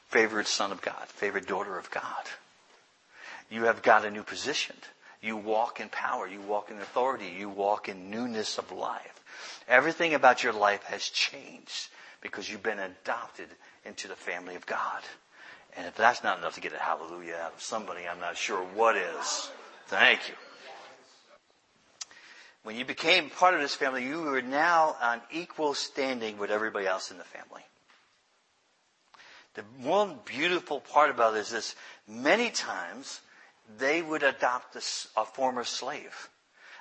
Favored 0.08 0.46
son 0.46 0.72
of 0.72 0.80
God, 0.80 1.06
favored 1.08 1.46
daughter 1.46 1.78
of 1.78 1.90
God. 1.90 2.24
You 3.50 3.64
have 3.64 3.82
got 3.82 4.04
a 4.04 4.10
new 4.10 4.22
position. 4.22 4.76
You 5.20 5.36
walk 5.36 5.80
in 5.80 5.88
power. 5.88 6.26
You 6.26 6.40
walk 6.40 6.70
in 6.70 6.78
authority. 6.78 7.32
You 7.36 7.48
walk 7.48 7.88
in 7.88 8.10
newness 8.10 8.58
of 8.58 8.70
life. 8.72 9.22
Everything 9.68 10.14
about 10.14 10.42
your 10.42 10.52
life 10.52 10.82
has 10.84 11.08
changed 11.08 11.88
because 12.20 12.48
you've 12.50 12.62
been 12.62 12.78
adopted 12.78 13.48
into 13.84 14.08
the 14.08 14.14
family 14.14 14.54
of 14.54 14.66
God. 14.66 15.02
And 15.76 15.86
if 15.86 15.96
that's 15.96 16.24
not 16.24 16.38
enough 16.38 16.54
to 16.54 16.60
get 16.60 16.72
a 16.72 16.78
hallelujah 16.78 17.36
out 17.42 17.54
of 17.54 17.62
somebody, 17.62 18.02
I'm 18.08 18.20
not 18.20 18.36
sure 18.36 18.62
what 18.74 18.96
is. 18.96 19.50
Thank 19.88 20.28
you. 20.28 20.34
When 22.66 22.74
you 22.74 22.84
became 22.84 23.30
part 23.30 23.54
of 23.54 23.60
this 23.60 23.76
family, 23.76 24.04
you 24.04 24.22
were 24.22 24.42
now 24.42 24.96
on 25.00 25.20
equal 25.30 25.72
standing 25.72 26.36
with 26.36 26.50
everybody 26.50 26.84
else 26.84 27.12
in 27.12 27.16
the 27.16 27.22
family. 27.22 27.62
The 29.54 29.62
one 29.88 30.18
beautiful 30.24 30.80
part 30.80 31.10
about 31.10 31.36
it 31.36 31.42
is 31.42 31.50
this, 31.50 31.76
many 32.08 32.50
times 32.50 33.20
they 33.78 34.02
would 34.02 34.24
adopt 34.24 34.74
a, 34.74 34.80
a 35.16 35.24
former 35.24 35.62
slave. 35.62 36.28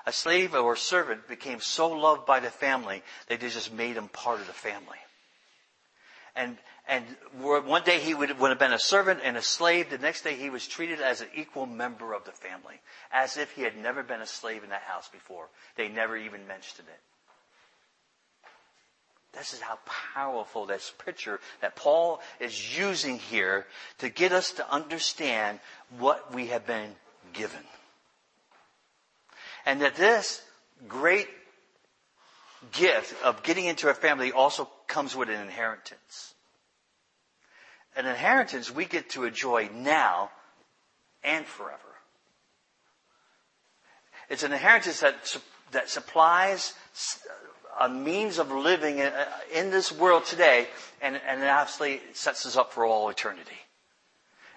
A 0.08 0.12
slave 0.12 0.56
or 0.56 0.74
a 0.74 0.78
servant 0.78 1.28
became 1.28 1.60
so 1.60 1.90
loved 1.90 2.26
by 2.26 2.40
the 2.40 2.50
family 2.50 3.04
that 3.28 3.40
they 3.40 3.50
just 3.50 3.72
made 3.72 3.96
him 3.96 4.08
part 4.08 4.40
of 4.40 4.48
the 4.48 4.54
family. 4.54 4.98
And, 6.36 6.58
and 6.88 7.04
one 7.42 7.84
day 7.84 8.00
he 8.00 8.14
would, 8.14 8.38
would 8.40 8.50
have 8.50 8.60
been 8.60 8.74
a 8.74 8.80
servant 8.80 9.22
and 9.24 9.36
a 9.38 9.42
slave. 9.42 9.90
The 9.90 9.98
next 9.98 10.24
day 10.24 10.36
he 10.36 10.52
was 10.52 10.68
treated 10.68 11.02
as 11.02 11.22
an 11.22 11.30
equal 11.36 11.66
member 11.66 12.14
of 12.14 12.26
the 12.26 12.32
family, 12.32 12.80
as 13.12 13.38
if 13.38 13.52
he 13.52 13.64
had 13.64 13.76
never 13.76 14.04
been 14.04 14.22
a 14.22 14.28
slave 14.28 14.64
in 14.64 14.70
that 14.70 14.84
house 14.84 15.10
before. 15.10 15.48
They 15.78 15.88
never 15.88 16.16
even 16.16 16.48
mentioned 16.48 16.88
it. 16.88 17.02
This 19.34 19.54
is 19.54 19.60
how 19.60 19.80
powerful 20.14 20.66
this 20.66 20.94
picture 21.04 21.40
that 21.62 21.76
Paul 21.76 22.22
is 22.40 22.78
using 22.78 23.18
here 23.18 23.66
to 23.98 24.10
get 24.10 24.32
us 24.32 24.52
to 24.54 24.72
understand 24.72 25.60
what 25.98 26.34
we 26.34 26.48
have 26.48 26.68
been 26.68 26.96
given. 27.34 27.60
And 29.66 29.82
that 29.82 29.96
this 29.96 30.42
great 30.88 31.28
gift 32.72 33.16
of 33.24 33.42
getting 33.42 33.66
into 33.66 33.90
a 33.90 33.94
family 33.96 34.32
also 34.32 34.70
comes 34.88 35.16
with 35.16 35.30
an 35.30 35.42
inheritance. 35.42 36.35
An 37.96 38.06
inheritance 38.06 38.74
we 38.74 38.86
get 38.86 39.10
to 39.12 39.24
enjoy 39.24 39.70
now 39.74 40.32
and 41.24 41.46
forever. 41.46 41.80
It's 44.30 44.44
an 44.44 44.52
inheritance 44.52 45.00
that, 45.02 45.38
that 45.72 45.90
supplies 45.90 46.74
a 47.80 47.90
means 47.90 48.38
of 48.40 48.52
living 48.52 49.00
in 49.54 49.70
this 49.70 49.92
world 49.92 50.26
today, 50.26 50.68
and, 51.02 51.20
and 51.28 51.42
it 51.42 51.48
obviously 51.48 52.02
sets 52.14 52.46
us 52.46 52.56
up 52.56 52.74
for 52.74 52.86
all 52.86 53.10
eternity. 53.10 53.58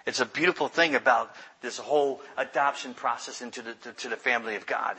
It's 0.05 0.21
a 0.21 0.25
beautiful 0.25 0.67
thing 0.67 0.95
about 0.95 1.35
this 1.61 1.77
whole 1.77 2.21
adoption 2.37 2.93
process 2.93 3.41
into 3.41 3.61
the, 3.61 3.73
to, 3.75 3.91
to 3.93 4.09
the 4.09 4.15
family 4.15 4.55
of 4.55 4.65
God. 4.65 4.97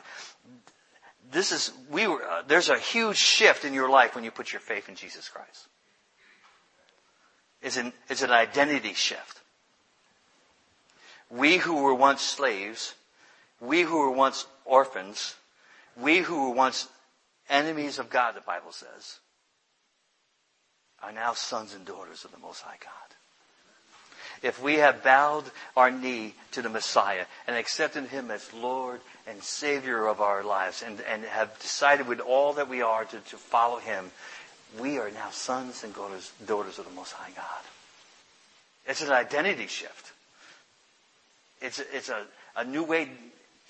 This 1.32 1.52
is, 1.52 1.72
we 1.90 2.06
were, 2.06 2.22
uh, 2.22 2.42
there's 2.46 2.68
a 2.68 2.78
huge 2.78 3.16
shift 3.16 3.64
in 3.64 3.74
your 3.74 3.88
life 3.88 4.14
when 4.14 4.24
you 4.24 4.30
put 4.30 4.52
your 4.52 4.60
faith 4.60 4.88
in 4.88 4.94
Jesus 4.94 5.28
Christ. 5.28 5.68
It's 7.62 7.76
an, 7.76 7.92
it's 8.08 8.22
an 8.22 8.30
identity 8.30 8.94
shift. 8.94 9.40
We 11.30 11.58
who 11.58 11.82
were 11.82 11.94
once 11.94 12.22
slaves, 12.22 12.94
we 13.60 13.82
who 13.82 13.98
were 13.98 14.10
once 14.10 14.46
orphans, 14.64 15.36
we 15.96 16.18
who 16.18 16.48
were 16.48 16.54
once 16.54 16.88
enemies 17.48 17.98
of 17.98 18.10
God, 18.10 18.34
the 18.34 18.40
Bible 18.40 18.72
says, 18.72 19.20
are 21.02 21.12
now 21.12 21.34
sons 21.34 21.74
and 21.74 21.84
daughters 21.84 22.24
of 22.24 22.32
the 22.32 22.38
Most 22.38 22.62
High 22.62 22.78
God. 22.82 23.00
If 24.42 24.62
we 24.62 24.76
have 24.76 25.02
bowed 25.02 25.44
our 25.76 25.90
knee 25.90 26.34
to 26.52 26.62
the 26.62 26.70
Messiah 26.70 27.26
and 27.46 27.56
accepted 27.56 28.04
Him 28.04 28.30
as 28.30 28.52
Lord 28.54 29.00
and 29.26 29.42
Savior 29.42 30.06
of 30.06 30.20
our 30.20 30.42
lives 30.42 30.82
and, 30.82 31.00
and 31.02 31.24
have 31.24 31.58
decided 31.58 32.06
with 32.06 32.20
all 32.20 32.54
that 32.54 32.68
we 32.68 32.80
are 32.80 33.04
to, 33.04 33.18
to 33.18 33.36
follow 33.36 33.78
Him, 33.78 34.10
we 34.78 34.98
are 34.98 35.10
now 35.10 35.30
sons 35.30 35.82
and 35.84 35.94
daughters, 35.94 36.32
daughters 36.46 36.78
of 36.78 36.84
the 36.84 36.92
Most 36.92 37.12
High 37.12 37.32
God. 37.34 37.64
It's 38.86 39.02
an 39.02 39.10
identity 39.10 39.66
shift. 39.66 40.12
It's, 41.60 41.80
it's 41.92 42.08
a, 42.08 42.24
a 42.56 42.64
new 42.64 42.84
way 42.84 43.08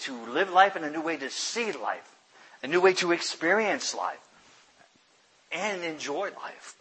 to 0.00 0.26
live 0.26 0.50
life 0.50 0.76
and 0.76 0.84
a 0.84 0.90
new 0.90 1.00
way 1.00 1.16
to 1.16 1.30
see 1.30 1.72
life 1.72 2.10
a 2.62 2.66
new 2.66 2.80
way 2.80 2.92
to 2.94 3.12
experience 3.12 3.94
life 3.94 4.20
and 5.52 5.82
enjoy 5.82 6.30
life. 6.42 6.74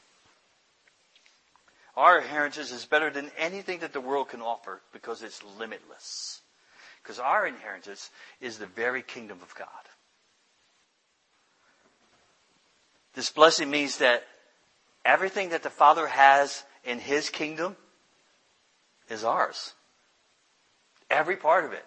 Our 1.95 2.19
inheritance 2.19 2.71
is 2.71 2.85
better 2.85 3.09
than 3.09 3.31
anything 3.38 3.79
that 3.79 3.93
the 3.93 4.01
world 4.01 4.29
can 4.29 4.41
offer 4.41 4.81
because 4.93 5.21
it's 5.21 5.41
limitless. 5.57 6.41
Because 7.01 7.19
our 7.19 7.47
inheritance 7.47 8.09
is 8.39 8.57
the 8.57 8.65
very 8.65 9.01
kingdom 9.01 9.39
of 9.41 9.53
God. 9.55 9.67
This 13.13 13.29
blessing 13.29 13.69
means 13.69 13.97
that 13.97 14.23
everything 15.03 15.49
that 15.49 15.63
the 15.63 15.69
Father 15.69 16.07
has 16.07 16.63
in 16.83 16.99
His 16.99 17.29
kingdom 17.29 17.75
is 19.09 19.23
ours. 19.23 19.73
Every 21.09 21.35
part 21.35 21.65
of 21.65 21.73
it. 21.73 21.85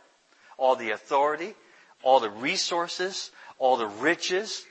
All 0.59 0.77
the 0.77 0.91
authority, 0.91 1.55
all 2.03 2.21
the 2.21 2.31
resources, 2.31 3.31
all 3.59 3.77
the 3.77 3.87
riches, 3.87 4.65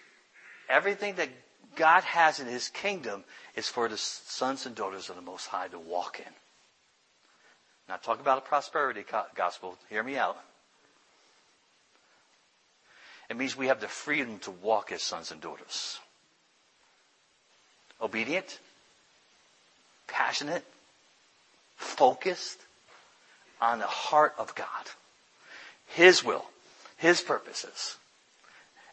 everything 0.70 1.16
that 1.16 1.30
God 1.76 2.04
has 2.04 2.40
in 2.40 2.48
His 2.48 2.68
kingdom 2.70 3.24
is 3.56 3.68
for 3.68 3.88
the 3.88 3.98
sons 3.98 4.66
and 4.66 4.76
daughters 4.76 5.10
of 5.10 5.16
the 5.16 5.22
Most 5.22 5.48
High 5.48 5.70
to 5.70 5.80
walk 5.80 6.20
in. 6.20 6.34
Now, 7.88 7.96
talk 7.96 8.20
about 8.20 8.38
a 8.38 8.42
prosperity 8.42 9.04
gospel. 9.36 9.78
Hear 9.90 10.04
me 10.04 10.18
out. 10.18 10.38
It 13.30 13.38
means 13.38 13.56
we 13.56 13.68
have 13.68 13.80
the 13.80 13.88
freedom 13.88 14.40
to 14.40 14.52
walk 14.52 14.92
as 14.92 15.02
sons 15.02 15.32
and 15.32 15.40
daughters. 15.40 16.01
Obedient, 18.02 18.60
passionate, 20.08 20.66
focused 21.76 22.60
on 23.62 23.80
the 23.80 23.86
heart 23.86 24.34
of 24.38 24.56
God. 24.56 24.68
His 25.88 26.24
will, 26.24 26.46
His 26.98 27.22
purposes. 27.22 27.98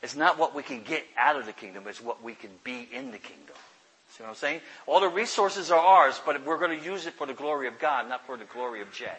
It's 0.02 0.16
not 0.16 0.38
what 0.38 0.54
we 0.54 0.62
can 0.62 0.82
get 0.82 1.04
out 1.16 1.36
of 1.36 1.46
the 1.46 1.52
kingdom, 1.52 1.84
it's 1.86 2.02
what 2.02 2.22
we 2.22 2.34
can 2.34 2.50
be 2.64 2.88
in 2.92 3.10
the 3.10 3.18
kingdom. 3.18 3.56
See 4.10 4.22
what 4.22 4.30
I'm 4.30 4.36
saying? 4.36 4.60
All 4.86 5.00
the 5.00 5.08
resources 5.08 5.70
are 5.70 5.78
ours, 5.78 6.20
but 6.24 6.44
we're 6.44 6.58
going 6.58 6.78
to 6.78 6.84
use 6.84 7.06
it 7.06 7.14
for 7.14 7.26
the 7.26 7.34
glory 7.34 7.68
of 7.68 7.78
God, 7.78 8.08
not 8.08 8.26
for 8.26 8.36
the 8.36 8.44
glory 8.44 8.80
of 8.80 8.92
Jay. 8.92 9.16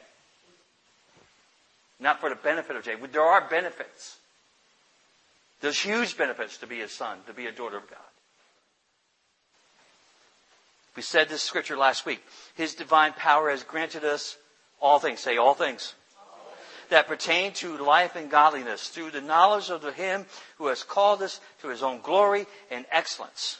Not 1.99 2.19
for 2.19 2.29
the 2.29 2.35
benefit 2.35 2.75
of 2.75 2.83
Jay. 2.83 2.95
There 3.11 3.21
are 3.21 3.47
benefits. 3.49 4.17
There's 5.61 5.79
huge 5.79 6.17
benefits 6.17 6.57
to 6.59 6.67
be 6.67 6.81
a 6.81 6.87
son, 6.87 7.17
to 7.27 7.33
be 7.33 7.45
a 7.47 7.51
daughter 7.51 7.77
of 7.77 7.89
God. 7.89 7.99
We 10.95 11.01
said 11.01 11.29
this 11.29 11.41
scripture 11.41 11.77
last 11.77 12.05
week. 12.05 12.21
His 12.55 12.75
divine 12.75 13.13
power 13.13 13.49
has 13.49 13.63
granted 13.63 14.03
us 14.03 14.37
all 14.81 14.99
things. 14.99 15.19
Say 15.19 15.37
all 15.37 15.53
things. 15.53 15.93
That 16.89 17.07
pertain 17.07 17.53
to 17.53 17.77
life 17.77 18.15
and 18.15 18.31
godliness 18.31 18.89
through 18.89 19.11
the 19.11 19.21
knowledge 19.21 19.69
of 19.69 19.83
Him 19.93 20.25
who 20.57 20.67
has 20.67 20.83
called 20.83 21.21
us 21.21 21.39
to 21.61 21.67
His 21.67 21.83
own 21.83 22.01
glory 22.01 22.47
and 22.71 22.85
excellence. 22.91 23.59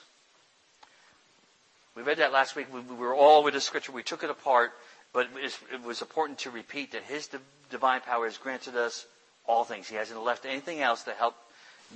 We 1.95 2.01
read 2.01 2.17
that 2.17 2.33
last 2.33 2.55
week. 2.55 2.67
We, 2.73 2.95
were 2.95 3.13
all 3.13 3.43
with 3.43 3.53
the 3.53 3.61
scripture. 3.61 3.91
We 3.91 4.03
took 4.03 4.23
it 4.23 4.29
apart, 4.29 4.71
but 5.13 5.27
it 5.35 5.83
was 5.83 6.01
important 6.01 6.39
to 6.39 6.49
repeat 6.49 6.93
that 6.93 7.03
His 7.03 7.29
divine 7.69 8.01
power 8.01 8.25
has 8.25 8.37
granted 8.37 8.75
us 8.75 9.05
all 9.45 9.63
things. 9.63 9.87
He 9.87 9.95
hasn't 9.95 10.23
left 10.23 10.45
anything 10.45 10.81
else 10.81 11.03
to 11.03 11.11
help. 11.11 11.35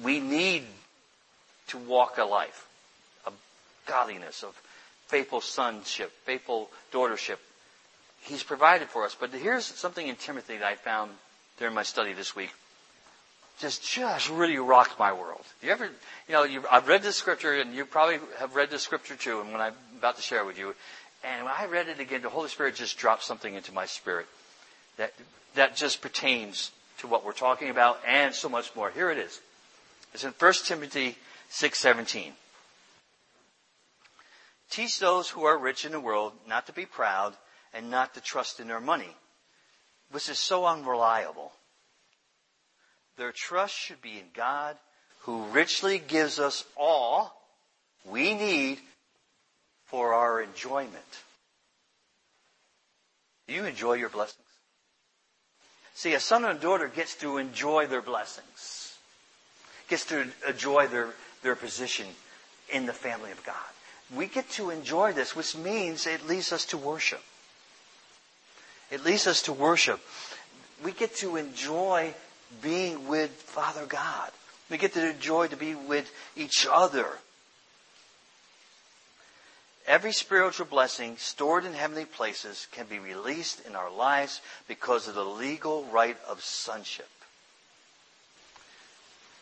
We 0.01 0.19
need 0.19 0.63
to 1.67 1.77
walk 1.77 2.17
a 2.17 2.25
life 2.25 2.67
of 3.25 3.33
godliness, 3.85 4.43
of 4.43 4.59
faithful 5.13 5.41
sonship, 5.41 6.11
faithful 6.25 6.71
daughtership. 6.91 7.37
He's 8.21 8.41
provided 8.41 8.87
for 8.87 9.05
us. 9.05 9.15
But 9.19 9.29
here's 9.29 9.63
something 9.63 10.07
in 10.07 10.15
Timothy 10.15 10.57
that 10.57 10.65
I 10.65 10.73
found 10.73 11.11
during 11.59 11.75
my 11.75 11.83
study 11.83 12.13
this 12.13 12.35
week. 12.35 12.49
Just, 13.59 13.87
just 13.87 14.31
really 14.31 14.57
rocked 14.57 14.97
my 14.97 15.13
world. 15.13 15.43
You 15.61 15.69
ever, 15.69 15.85
you 15.85 16.33
know, 16.33 16.45
you, 16.45 16.63
I've 16.71 16.87
read 16.87 17.03
this 17.03 17.15
scripture 17.15 17.53
and 17.61 17.75
you 17.75 17.85
probably 17.85 18.17
have 18.39 18.55
read 18.55 18.71
this 18.71 18.81
scripture 18.81 19.15
too, 19.15 19.39
and 19.39 19.51
when 19.51 19.61
I'm 19.61 19.75
about 19.99 20.15
to 20.15 20.23
share 20.23 20.39
it 20.39 20.47
with 20.47 20.57
you, 20.57 20.73
and 21.23 21.45
when 21.45 21.53
I 21.55 21.67
read 21.67 21.89
it 21.89 21.99
again, 21.99 22.23
the 22.23 22.29
Holy 22.29 22.49
Spirit 22.49 22.73
just 22.73 22.97
dropped 22.97 23.23
something 23.23 23.53
into 23.53 23.71
my 23.71 23.85
spirit 23.85 24.25
that, 24.97 25.13
that 25.53 25.75
just 25.75 26.01
pertains 26.01 26.71
to 27.01 27.07
what 27.07 27.23
we're 27.23 27.33
talking 27.33 27.69
about 27.69 27.99
and 28.07 28.33
so 28.33 28.49
much 28.49 28.75
more. 28.75 28.89
Here 28.89 29.11
it 29.11 29.19
is. 29.19 29.39
It's 30.15 30.23
in 30.23 30.31
1 30.31 30.53
Timothy 30.65 31.17
6:17. 31.51 32.31
Teach 34.73 34.97
those 34.97 35.29
who 35.29 35.43
are 35.43 35.55
rich 35.55 35.85
in 35.85 35.91
the 35.91 35.99
world 35.99 36.33
not 36.47 36.65
to 36.65 36.73
be 36.73 36.87
proud 36.87 37.35
and 37.75 37.91
not 37.91 38.15
to 38.15 38.21
trust 38.21 38.59
in 38.59 38.67
their 38.67 38.79
money, 38.79 39.15
which 40.09 40.29
is 40.29 40.39
so 40.39 40.65
unreliable. 40.65 41.51
Their 43.15 43.31
trust 43.31 43.75
should 43.75 44.01
be 44.01 44.17
in 44.17 44.25
God, 44.33 44.75
who 45.19 45.43
richly 45.51 45.99
gives 45.99 46.39
us 46.39 46.65
all 46.75 47.39
we 48.03 48.33
need 48.33 48.79
for 49.85 50.15
our 50.15 50.41
enjoyment. 50.41 51.21
Do 53.47 53.53
you 53.53 53.65
enjoy 53.65 53.93
your 53.93 54.09
blessings? 54.09 54.41
See, 55.93 56.15
a 56.15 56.19
son 56.19 56.45
and 56.45 56.57
a 56.57 56.61
daughter 56.61 56.87
gets 56.87 57.13
to 57.17 57.37
enjoy 57.37 57.85
their 57.85 58.01
blessings, 58.01 58.97
gets 59.87 60.05
to 60.05 60.31
enjoy 60.49 60.87
their, 60.87 61.09
their 61.43 61.55
position 61.55 62.07
in 62.73 62.87
the 62.87 62.93
family 62.93 63.29
of 63.29 63.45
God 63.45 63.53
we 64.15 64.27
get 64.27 64.49
to 64.51 64.69
enjoy 64.69 65.13
this, 65.13 65.35
which 65.35 65.55
means 65.55 66.07
it 66.07 66.27
leads 66.27 66.51
us 66.51 66.65
to 66.65 66.77
worship. 66.77 67.21
It 68.91 69.03
leads 69.03 69.27
us 69.27 69.41
to 69.43 69.53
worship. 69.53 69.99
We 70.83 70.91
get 70.91 71.15
to 71.17 71.37
enjoy 71.37 72.13
being 72.61 73.07
with 73.07 73.31
Father 73.31 73.85
God. 73.85 74.31
We 74.69 74.77
get 74.77 74.93
to 74.93 75.09
enjoy 75.09 75.47
to 75.47 75.55
be 75.55 75.75
with 75.75 76.11
each 76.35 76.67
other. 76.69 77.07
Every 79.85 80.13
spiritual 80.13 80.65
blessing 80.67 81.17
stored 81.17 81.65
in 81.65 81.73
heavenly 81.73 82.05
places 82.05 82.67
can 82.71 82.85
be 82.85 82.99
released 82.99 83.65
in 83.65 83.75
our 83.75 83.91
lives 83.91 84.41
because 84.67 85.07
of 85.07 85.15
the 85.15 85.25
legal 85.25 85.83
right 85.85 86.17
of 86.27 86.41
sonship. 86.41 87.09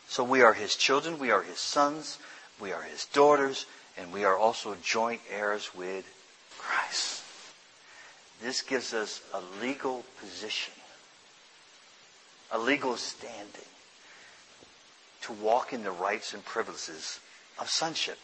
So 0.08 0.24
we 0.24 0.42
are 0.42 0.52
His 0.52 0.74
children, 0.74 1.18
we 1.18 1.30
are 1.30 1.42
His 1.42 1.58
sons, 1.58 2.18
we 2.60 2.72
are 2.72 2.82
His 2.82 3.04
daughters, 3.06 3.66
and 3.96 4.12
we 4.12 4.24
are 4.24 4.36
also 4.36 4.76
joint 4.82 5.20
heirs 5.30 5.74
with 5.74 6.04
Christ. 6.58 7.22
This 8.42 8.62
gives 8.62 8.92
us 8.92 9.22
a 9.32 9.40
legal 9.60 10.04
position, 10.20 10.74
a 12.50 12.58
legal 12.58 12.96
standing 12.96 13.68
to 15.22 15.32
walk 15.32 15.72
in 15.72 15.84
the 15.84 15.90
rights 15.90 16.34
and 16.34 16.44
privileges 16.44 17.20
of 17.58 17.68
sonship. 17.70 18.18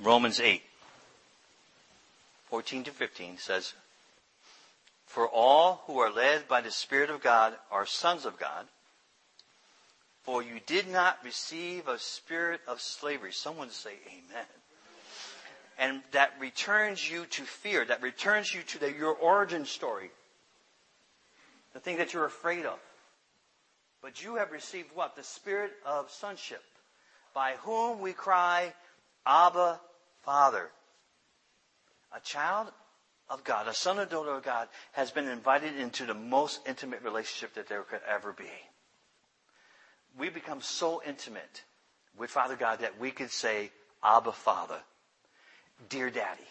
Romans 0.00 0.40
8, 0.40 0.62
14 2.48 2.84
to 2.84 2.90
15 2.90 3.38
says, 3.38 3.74
For 5.06 5.28
all 5.28 5.82
who 5.86 5.98
are 5.98 6.10
led 6.10 6.48
by 6.48 6.60
the 6.60 6.70
Spirit 6.70 7.10
of 7.10 7.22
God 7.22 7.54
are 7.70 7.86
sons 7.86 8.24
of 8.24 8.38
God. 8.38 8.66
For 10.26 10.42
you 10.42 10.58
did 10.66 10.88
not 10.88 11.18
receive 11.22 11.86
a 11.86 12.00
spirit 12.00 12.60
of 12.66 12.80
slavery. 12.80 13.32
Someone 13.32 13.70
say 13.70 13.92
amen. 14.08 14.46
And 15.78 16.02
that 16.10 16.32
returns 16.40 17.08
you 17.08 17.26
to 17.26 17.42
fear, 17.42 17.84
that 17.84 18.02
returns 18.02 18.52
you 18.52 18.62
to 18.62 18.80
the, 18.80 18.92
your 18.92 19.14
origin 19.14 19.64
story. 19.64 20.10
The 21.74 21.78
thing 21.78 21.98
that 21.98 22.12
you're 22.12 22.24
afraid 22.24 22.66
of. 22.66 22.78
But 24.02 24.24
you 24.24 24.34
have 24.34 24.50
received 24.50 24.88
what? 24.94 25.14
The 25.14 25.22
spirit 25.22 25.70
of 25.84 26.10
sonship, 26.10 26.62
by 27.32 27.54
whom 27.62 28.00
we 28.00 28.12
cry, 28.12 28.74
Abba, 29.24 29.78
Father. 30.24 30.70
A 32.16 32.18
child 32.18 32.72
of 33.30 33.44
God, 33.44 33.68
a 33.68 33.74
son 33.74 34.00
or 34.00 34.06
daughter 34.06 34.34
of 34.34 34.42
God, 34.42 34.66
has 34.90 35.12
been 35.12 35.28
invited 35.28 35.76
into 35.76 36.04
the 36.04 36.14
most 36.14 36.66
intimate 36.66 37.02
relationship 37.02 37.54
that 37.54 37.68
there 37.68 37.82
could 37.82 38.00
ever 38.08 38.32
be 38.32 38.50
we 40.18 40.30
become 40.30 40.60
so 40.60 41.02
intimate 41.06 41.64
with 42.18 42.30
Father 42.30 42.56
God 42.56 42.80
that 42.80 42.98
we 42.98 43.10
could 43.10 43.30
say, 43.30 43.70
Abba 44.02 44.32
Father, 44.32 44.78
dear 45.88 46.10
Daddy. 46.10 46.42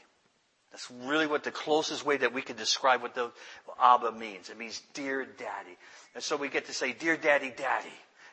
That's 0.71 0.91
really 0.91 1.25
what 1.25 1.43
the 1.43 1.51
closest 1.51 2.05
way 2.05 2.17
that 2.17 2.33
we 2.33 2.41
can 2.41 2.57
describe 2.57 3.01
what 3.01 3.15
the 3.15 3.31
Abba 3.81 4.11
means. 4.11 4.49
It 4.49 4.57
means 4.57 4.81
dear 4.93 5.25
Daddy. 5.25 5.77
And 6.13 6.23
so 6.23 6.35
we 6.35 6.49
get 6.49 6.65
to 6.65 6.73
say, 6.73 6.93
dear 6.93 7.15
Daddy, 7.15 7.53
Daddy. 7.55 7.87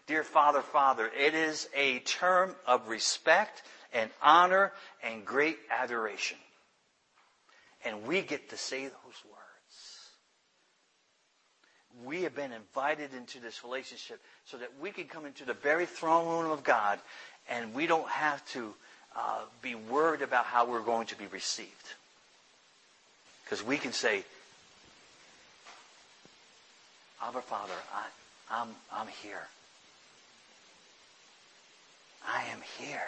Dear 0.09 0.25
Father, 0.25 0.61
Father. 0.61 1.09
It 1.17 1.35
is 1.35 1.69
a 1.75 2.01
term 2.01 2.57
of 2.67 2.89
respect 2.89 3.63
and 3.93 4.11
honor 4.21 4.73
and 5.05 5.25
great 5.25 5.59
adoration. 5.71 6.39
And 7.85 8.07
we 8.07 8.23
get 8.23 8.51
to 8.51 8.57
say 8.57 8.83
those 8.85 9.23
words 9.31 9.32
we 12.05 12.23
have 12.23 12.35
been 12.35 12.53
invited 12.53 13.11
into 13.15 13.41
this 13.41 13.65
relationship 13.65 14.21
so 14.47 14.57
that 14.57 14.71
we 14.81 14.91
can 14.91 15.05
come 15.05 15.27
into 15.27 15.45
the 15.45 15.55
very 15.55 15.87
throne 15.87 16.29
room 16.29 16.51
of 16.51 16.65
God 16.65 16.99
and 17.49 17.75
we 17.75 17.87
don't 17.87 18.09
have 18.09 18.45
to 18.53 18.75
uh, 19.17 19.41
be 19.61 19.75
worried 19.75 20.23
about 20.23 20.45
how 20.45 20.65
we're 20.65 20.81
going 20.81 21.07
to 21.09 21.19
be 21.19 21.27
received. 21.27 21.95
Because 23.45 23.65
we 23.65 23.77
can 23.77 23.93
say, 23.93 24.25
Abba 27.23 27.43
Father, 27.43 27.73
I, 27.95 28.07
I'm, 28.51 28.69
I'm 28.93 29.09
here. 29.23 29.47
I 32.27 32.45
am 32.53 32.59
here. 32.79 33.01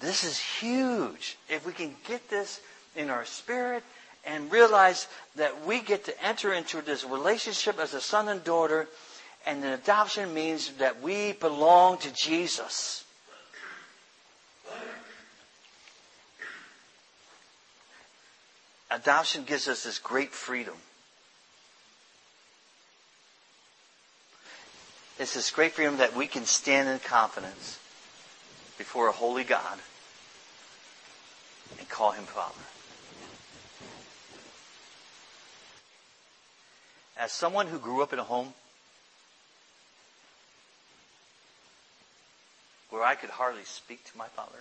This 0.00 0.24
is 0.24 0.38
huge. 0.38 1.38
If 1.48 1.64
we 1.66 1.72
can 1.72 1.94
get 2.06 2.28
this 2.28 2.60
in 2.94 3.08
our 3.10 3.24
spirit 3.24 3.82
and 4.26 4.50
realize 4.50 5.06
that 5.36 5.64
we 5.64 5.80
get 5.80 6.04
to 6.04 6.24
enter 6.24 6.52
into 6.52 6.82
this 6.82 7.04
relationship 7.04 7.78
as 7.78 7.94
a 7.94 8.00
son 8.00 8.28
and 8.28 8.42
daughter, 8.42 8.88
and 9.46 9.62
the 9.62 9.74
adoption 9.74 10.34
means 10.34 10.72
that 10.78 11.00
we 11.00 11.32
belong 11.32 11.98
to 11.98 12.12
Jesus. 12.12 13.04
Adoption 18.90 19.44
gives 19.44 19.68
us 19.68 19.84
this 19.84 19.98
great 19.98 20.32
freedom. 20.32 20.74
It's 25.18 25.34
this 25.34 25.50
great 25.50 25.72
freedom 25.72 25.96
that 25.98 26.14
we 26.14 26.26
can 26.26 26.44
stand 26.44 26.88
in 26.88 26.98
confidence 26.98 27.78
before 28.76 29.08
a 29.08 29.12
holy 29.12 29.44
God 29.44 29.78
and 31.78 31.88
call 31.88 32.12
him 32.12 32.24
Father. 32.24 32.75
As 37.18 37.32
someone 37.32 37.66
who 37.66 37.78
grew 37.78 38.02
up 38.02 38.12
in 38.12 38.18
a 38.18 38.24
home 38.24 38.52
where 42.90 43.02
I 43.02 43.14
could 43.14 43.30
hardly 43.30 43.64
speak 43.64 44.04
to 44.04 44.18
my 44.18 44.28
father, 44.28 44.58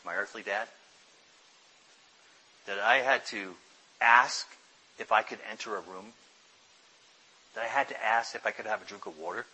to 0.00 0.06
my 0.06 0.14
earthly 0.14 0.42
dad, 0.42 0.68
that 2.66 2.80
I 2.80 2.96
had 2.96 3.24
to 3.26 3.54
ask 4.00 4.46
if 4.98 5.12
I 5.12 5.22
could 5.22 5.38
enter 5.50 5.76
a 5.76 5.80
room, 5.80 6.12
that 7.54 7.64
I 7.64 7.68
had 7.68 7.88
to 7.88 8.04
ask 8.04 8.34
if 8.34 8.46
I 8.46 8.50
could 8.50 8.66
have 8.66 8.82
a 8.82 8.84
drink 8.84 9.06
of 9.06 9.18
water, 9.18 9.46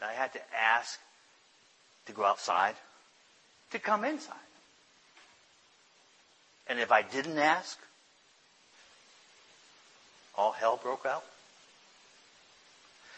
that 0.00 0.08
I 0.08 0.12
had 0.14 0.32
to 0.32 0.40
ask 0.58 0.98
to 2.06 2.12
go 2.12 2.24
outside, 2.24 2.74
to 3.70 3.78
come 3.78 4.04
inside. 4.04 4.45
And 6.68 6.80
if 6.80 6.90
I 6.90 7.02
didn't 7.02 7.38
ask, 7.38 7.78
all 10.36 10.52
hell 10.52 10.78
broke 10.82 11.06
out. 11.06 11.24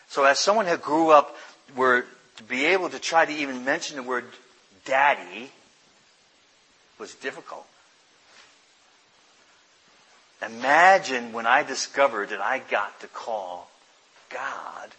So 0.09 0.25
as 0.25 0.39
someone 0.39 0.67
who 0.67 0.77
grew 0.77 1.11
up 1.11 1.37
where 1.75 2.07
to 2.37 2.43
be 2.45 2.67
able 2.67 2.89
to 2.91 2.99
try 2.99 3.27
to 3.27 3.33
even 3.33 3.65
mention 3.65 3.97
the 3.97 4.03
word 4.03 4.25
daddy 4.85 5.51
was 6.99 7.15
difficult. 7.15 7.67
Imagine 10.45 11.33
when 11.33 11.47
I 11.47 11.63
discovered 11.63 12.31
that 12.31 12.41
I 12.41 12.61
got 12.61 13.01
to 13.01 13.09
call 13.09 13.71
God 14.31 14.91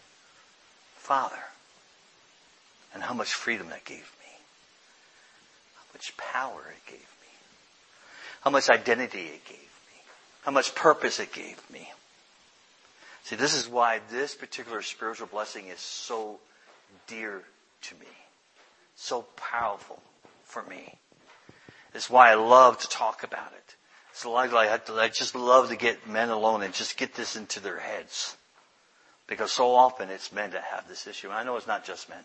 Father 0.97 1.35
and 2.93 3.01
how 3.01 3.13
much 3.13 3.33
freedom 3.33 3.69
that 3.69 3.85
gave 3.85 3.97
me, 3.99 4.31
how 5.75 5.83
much 5.93 6.15
power 6.17 6.61
it 6.69 6.91
gave 6.91 6.99
me, 6.99 7.05
how 8.41 8.49
much 8.49 8.69
identity 8.69 9.21
it 9.21 9.45
gave 9.45 9.57
me, 9.57 10.01
how 10.43 10.51
much 10.51 10.75
purpose 10.75 11.19
it 11.19 11.33
gave 11.33 11.59
me. 11.71 11.91
See, 13.23 13.35
this 13.35 13.53
is 13.53 13.67
why 13.67 13.99
this 14.09 14.33
particular 14.33 14.81
spiritual 14.81 15.27
blessing 15.27 15.67
is 15.67 15.79
so 15.79 16.39
dear 17.07 17.43
to 17.83 17.95
me, 17.95 18.07
so 18.95 19.23
powerful 19.35 20.01
for 20.43 20.63
me. 20.63 20.97
It's 21.93 22.09
why 22.09 22.31
I 22.31 22.35
love 22.35 22.79
to 22.79 22.87
talk 22.87 23.23
about 23.23 23.51
it. 23.53 23.75
It's 24.11 24.25
like 24.25 24.51
I 24.53 25.09
just 25.09 25.35
love 25.35 25.69
to 25.69 25.75
get 25.75 26.07
men 26.07 26.29
alone 26.29 26.61
and 26.63 26.73
just 26.73 26.97
get 26.97 27.15
this 27.15 27.35
into 27.35 27.59
their 27.59 27.79
heads. 27.79 28.35
Because 29.27 29.51
so 29.51 29.75
often 29.75 30.09
it's 30.09 30.31
men 30.31 30.51
that 30.51 30.63
have 30.63 30.87
this 30.87 31.07
issue. 31.07 31.27
And 31.27 31.37
I 31.37 31.43
know 31.43 31.55
it's 31.55 31.67
not 31.67 31.85
just 31.85 32.09
men. 32.09 32.23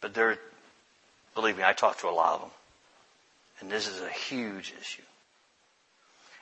But 0.00 0.14
they're, 0.14 0.38
believe 1.34 1.56
me, 1.56 1.64
I 1.64 1.72
talk 1.72 1.98
to 2.00 2.08
a 2.08 2.10
lot 2.10 2.34
of 2.34 2.40
them. 2.42 2.50
And 3.60 3.70
this 3.70 3.88
is 3.88 4.00
a 4.00 4.08
huge 4.08 4.74
issue. 4.80 5.02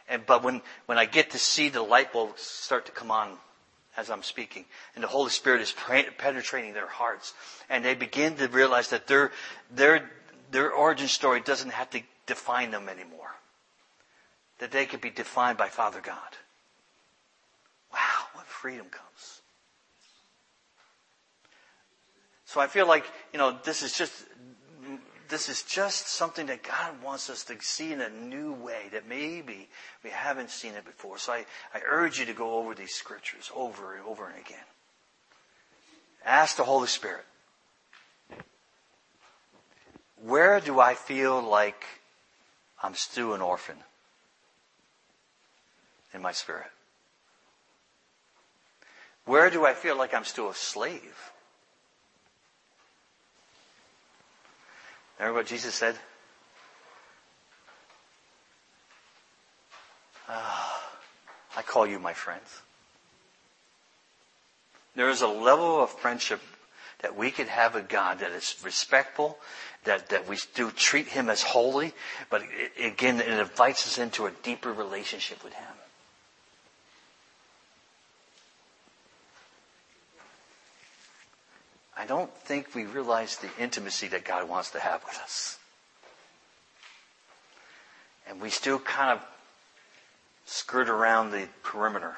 And, 0.08 0.24
but 0.26 0.42
when, 0.42 0.62
when 0.86 0.98
I 0.98 1.04
get 1.04 1.30
to 1.30 1.38
see 1.38 1.68
the 1.68 1.82
light 1.82 2.12
bulb 2.12 2.38
start 2.38 2.86
to 2.86 2.92
come 2.92 3.10
on 3.10 3.36
as 3.96 4.10
I'm 4.10 4.22
speaking, 4.22 4.64
and 4.94 5.04
the 5.04 5.08
Holy 5.08 5.30
Spirit 5.30 5.60
is 5.60 5.74
penetrating 6.18 6.72
their 6.72 6.86
hearts, 6.86 7.34
and 7.68 7.84
they 7.84 7.94
begin 7.94 8.36
to 8.36 8.48
realize 8.48 8.88
that 8.88 9.06
their, 9.06 9.32
their, 9.70 10.10
their 10.50 10.72
origin 10.72 11.08
story 11.08 11.40
doesn't 11.40 11.70
have 11.70 11.90
to 11.90 12.00
define 12.26 12.70
them 12.70 12.88
anymore. 12.88 13.34
That 14.58 14.70
they 14.70 14.86
can 14.86 15.00
be 15.00 15.10
defined 15.10 15.58
by 15.58 15.68
Father 15.68 16.00
God. 16.00 16.18
Wow, 17.92 18.26
what 18.34 18.46
freedom 18.46 18.86
comes. 18.90 19.40
So 22.46 22.60
I 22.60 22.66
feel 22.66 22.86
like, 22.86 23.04
you 23.32 23.38
know, 23.38 23.56
this 23.64 23.82
is 23.82 23.96
just 23.96 24.12
this 25.32 25.48
is 25.48 25.62
just 25.62 26.08
something 26.08 26.46
that 26.46 26.62
God 26.62 27.02
wants 27.02 27.30
us 27.30 27.42
to 27.44 27.56
see 27.62 27.90
in 27.90 28.02
a 28.02 28.10
new 28.10 28.52
way 28.52 28.88
that 28.92 29.08
maybe 29.08 29.66
we 30.04 30.10
haven't 30.10 30.50
seen 30.50 30.74
it 30.74 30.84
before. 30.84 31.16
So 31.16 31.32
I, 31.32 31.46
I 31.74 31.80
urge 31.88 32.20
you 32.20 32.26
to 32.26 32.34
go 32.34 32.58
over 32.58 32.74
these 32.74 32.92
scriptures 32.92 33.50
over 33.56 33.96
and 33.96 34.04
over 34.04 34.26
and 34.26 34.38
again. 34.38 34.58
Ask 36.22 36.56
the 36.56 36.64
Holy 36.64 36.86
Spirit, 36.86 37.24
where 40.22 40.60
do 40.60 40.78
I 40.78 40.92
feel 40.94 41.40
like 41.40 41.82
I'm 42.82 42.94
still 42.94 43.32
an 43.32 43.40
orphan 43.40 43.76
in 46.12 46.20
my 46.20 46.32
spirit? 46.32 46.70
Where 49.24 49.48
do 49.48 49.64
I 49.64 49.72
feel 49.72 49.96
like 49.96 50.12
I'm 50.12 50.24
still 50.24 50.50
a 50.50 50.54
slave? 50.54 51.31
Remember 55.18 55.40
what 55.40 55.46
Jesus 55.46 55.74
said? 55.74 55.96
Ah, 60.28 60.90
I 61.56 61.62
call 61.62 61.86
you 61.86 61.98
my 61.98 62.12
friends. 62.12 62.62
There 64.94 65.10
is 65.10 65.22
a 65.22 65.28
level 65.28 65.82
of 65.82 65.90
friendship 65.90 66.40
that 67.00 67.16
we 67.16 67.30
could 67.30 67.48
have 67.48 67.74
with 67.74 67.88
God 67.88 68.20
that 68.20 68.30
is 68.30 68.56
respectful, 68.64 69.38
that, 69.84 70.08
that 70.10 70.28
we 70.28 70.38
do 70.54 70.70
treat 70.70 71.08
Him 71.08 71.28
as 71.28 71.42
holy, 71.42 71.92
but 72.30 72.42
it, 72.42 72.84
again, 72.92 73.20
it 73.20 73.28
invites 73.28 73.86
us 73.86 73.98
into 73.98 74.26
a 74.26 74.30
deeper 74.42 74.72
relationship 74.72 75.42
with 75.42 75.52
Him. 75.52 75.74
I 82.02 82.04
don't 82.04 82.34
think 82.36 82.74
we 82.74 82.84
realize 82.84 83.36
the 83.36 83.48
intimacy 83.62 84.08
that 84.08 84.24
God 84.24 84.48
wants 84.48 84.72
to 84.72 84.80
have 84.80 85.04
with 85.04 85.16
us. 85.22 85.56
And 88.26 88.40
we 88.40 88.50
still 88.50 88.80
kind 88.80 89.16
of 89.16 89.24
skirt 90.44 90.88
around 90.88 91.30
the 91.30 91.46
perimeter 91.62 92.16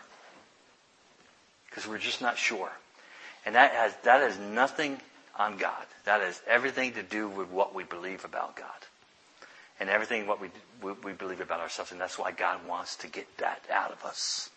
because 1.69 1.87
we're 1.87 1.99
just 1.99 2.23
not 2.23 2.39
sure. 2.39 2.71
And 3.45 3.57
that 3.57 3.73
has, 3.73 3.95
that 4.05 4.23
has 4.23 4.39
nothing 4.39 4.97
on 5.39 5.59
God. 5.59 5.85
That 6.07 6.23
has 6.23 6.41
everything 6.49 6.95
to 6.95 7.03
do 7.03 7.29
with 7.29 7.51
what 7.51 7.75
we 7.75 7.85
believe 7.85 8.25
about 8.25 8.57
God. 8.57 8.69
And 9.79 9.91
everything 9.91 10.27
what 10.27 10.41
we, 10.41 10.49
we 10.83 11.13
believe 11.13 11.43
about 11.43 11.61
ourselves. 11.61 11.93
And 11.93 12.01
that's 12.01 12.19
why 12.19 12.33
God 12.33 12.67
wants 12.67 12.97
to 12.97 13.07
get 13.07 13.27
that 13.37 13.61
out 13.71 13.93
of 13.93 14.03
us. 14.03 14.49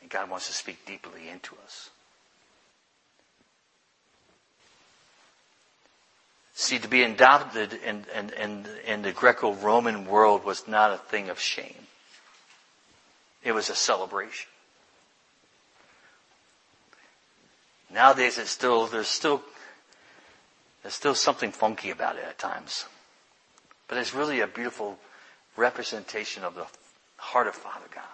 And 0.00 0.10
God 0.10 0.28
wants 0.28 0.48
to 0.48 0.52
speak 0.52 0.84
deeply 0.84 1.28
into 1.28 1.54
us. 1.64 1.90
See, 6.60 6.78
to 6.78 6.88
be 6.88 7.02
adopted 7.02 7.72
in, 7.72 8.04
in, 8.14 8.28
in, 8.34 8.66
in 8.86 9.00
the 9.00 9.12
Greco-Roman 9.12 10.04
world 10.04 10.44
was 10.44 10.68
not 10.68 10.92
a 10.92 10.98
thing 10.98 11.30
of 11.30 11.40
shame. 11.40 11.86
It 13.42 13.52
was 13.52 13.70
a 13.70 13.74
celebration. 13.74 14.50
Nowadays 17.90 18.36
it's 18.36 18.50
still, 18.50 18.86
there's 18.88 19.08
still, 19.08 19.40
there's 20.82 20.92
still 20.92 21.14
something 21.14 21.50
funky 21.50 21.88
about 21.88 22.16
it 22.16 22.24
at 22.24 22.38
times. 22.38 22.84
But 23.88 23.96
it's 23.96 24.12
really 24.12 24.40
a 24.40 24.46
beautiful 24.46 24.98
representation 25.56 26.44
of 26.44 26.56
the 26.56 26.66
heart 27.16 27.46
of 27.46 27.54
Father 27.54 27.88
God 27.94 28.04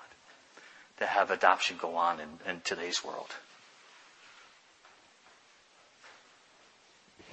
to 0.98 1.06
have 1.06 1.32
adoption 1.32 1.78
go 1.80 1.96
on 1.96 2.20
in, 2.20 2.28
in 2.48 2.60
today's 2.60 3.04
world. 3.04 3.30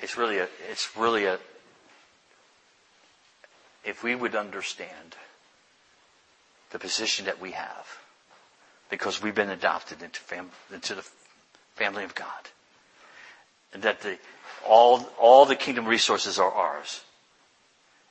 It's 0.03 0.17
really 0.17 0.39
a, 0.39 0.49
it's 0.69 0.97
really 0.97 1.23
a, 1.23 1.39
if 3.85 4.03
we 4.03 4.15
would 4.15 4.35
understand 4.35 5.15
the 6.71 6.77
position 6.77 7.23
that 7.27 7.39
we 7.39 7.51
have, 7.51 7.87
because 8.89 9.23
we've 9.23 9.33
been 9.33 9.49
adopted 9.49 10.03
into, 10.03 10.19
fam, 10.19 10.49
into 10.73 10.95
the 10.95 11.05
family 11.75 12.03
of 12.03 12.13
God, 12.15 12.49
and 13.73 13.81
that 13.83 14.01
the, 14.01 14.17
all, 14.67 15.09
all 15.17 15.45
the 15.45 15.55
kingdom 15.55 15.85
resources 15.85 16.37
are 16.37 16.51
ours. 16.51 16.99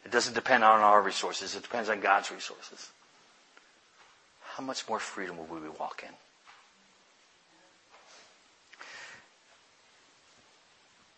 It 0.07 0.11
doesn't 0.11 0.33
depend 0.33 0.65
on 0.65 0.81
our 0.81 1.03
resources, 1.03 1.55
it 1.55 1.63
depends 1.63 1.91
on 1.91 2.01
God's 2.01 2.31
resources. 2.31 2.91
How 4.41 4.65
much 4.65 4.89
more 4.89 4.99
freedom 4.99 5.37
will 5.37 5.61
we 5.61 5.69
walk 5.69 6.05
in? 6.09 6.15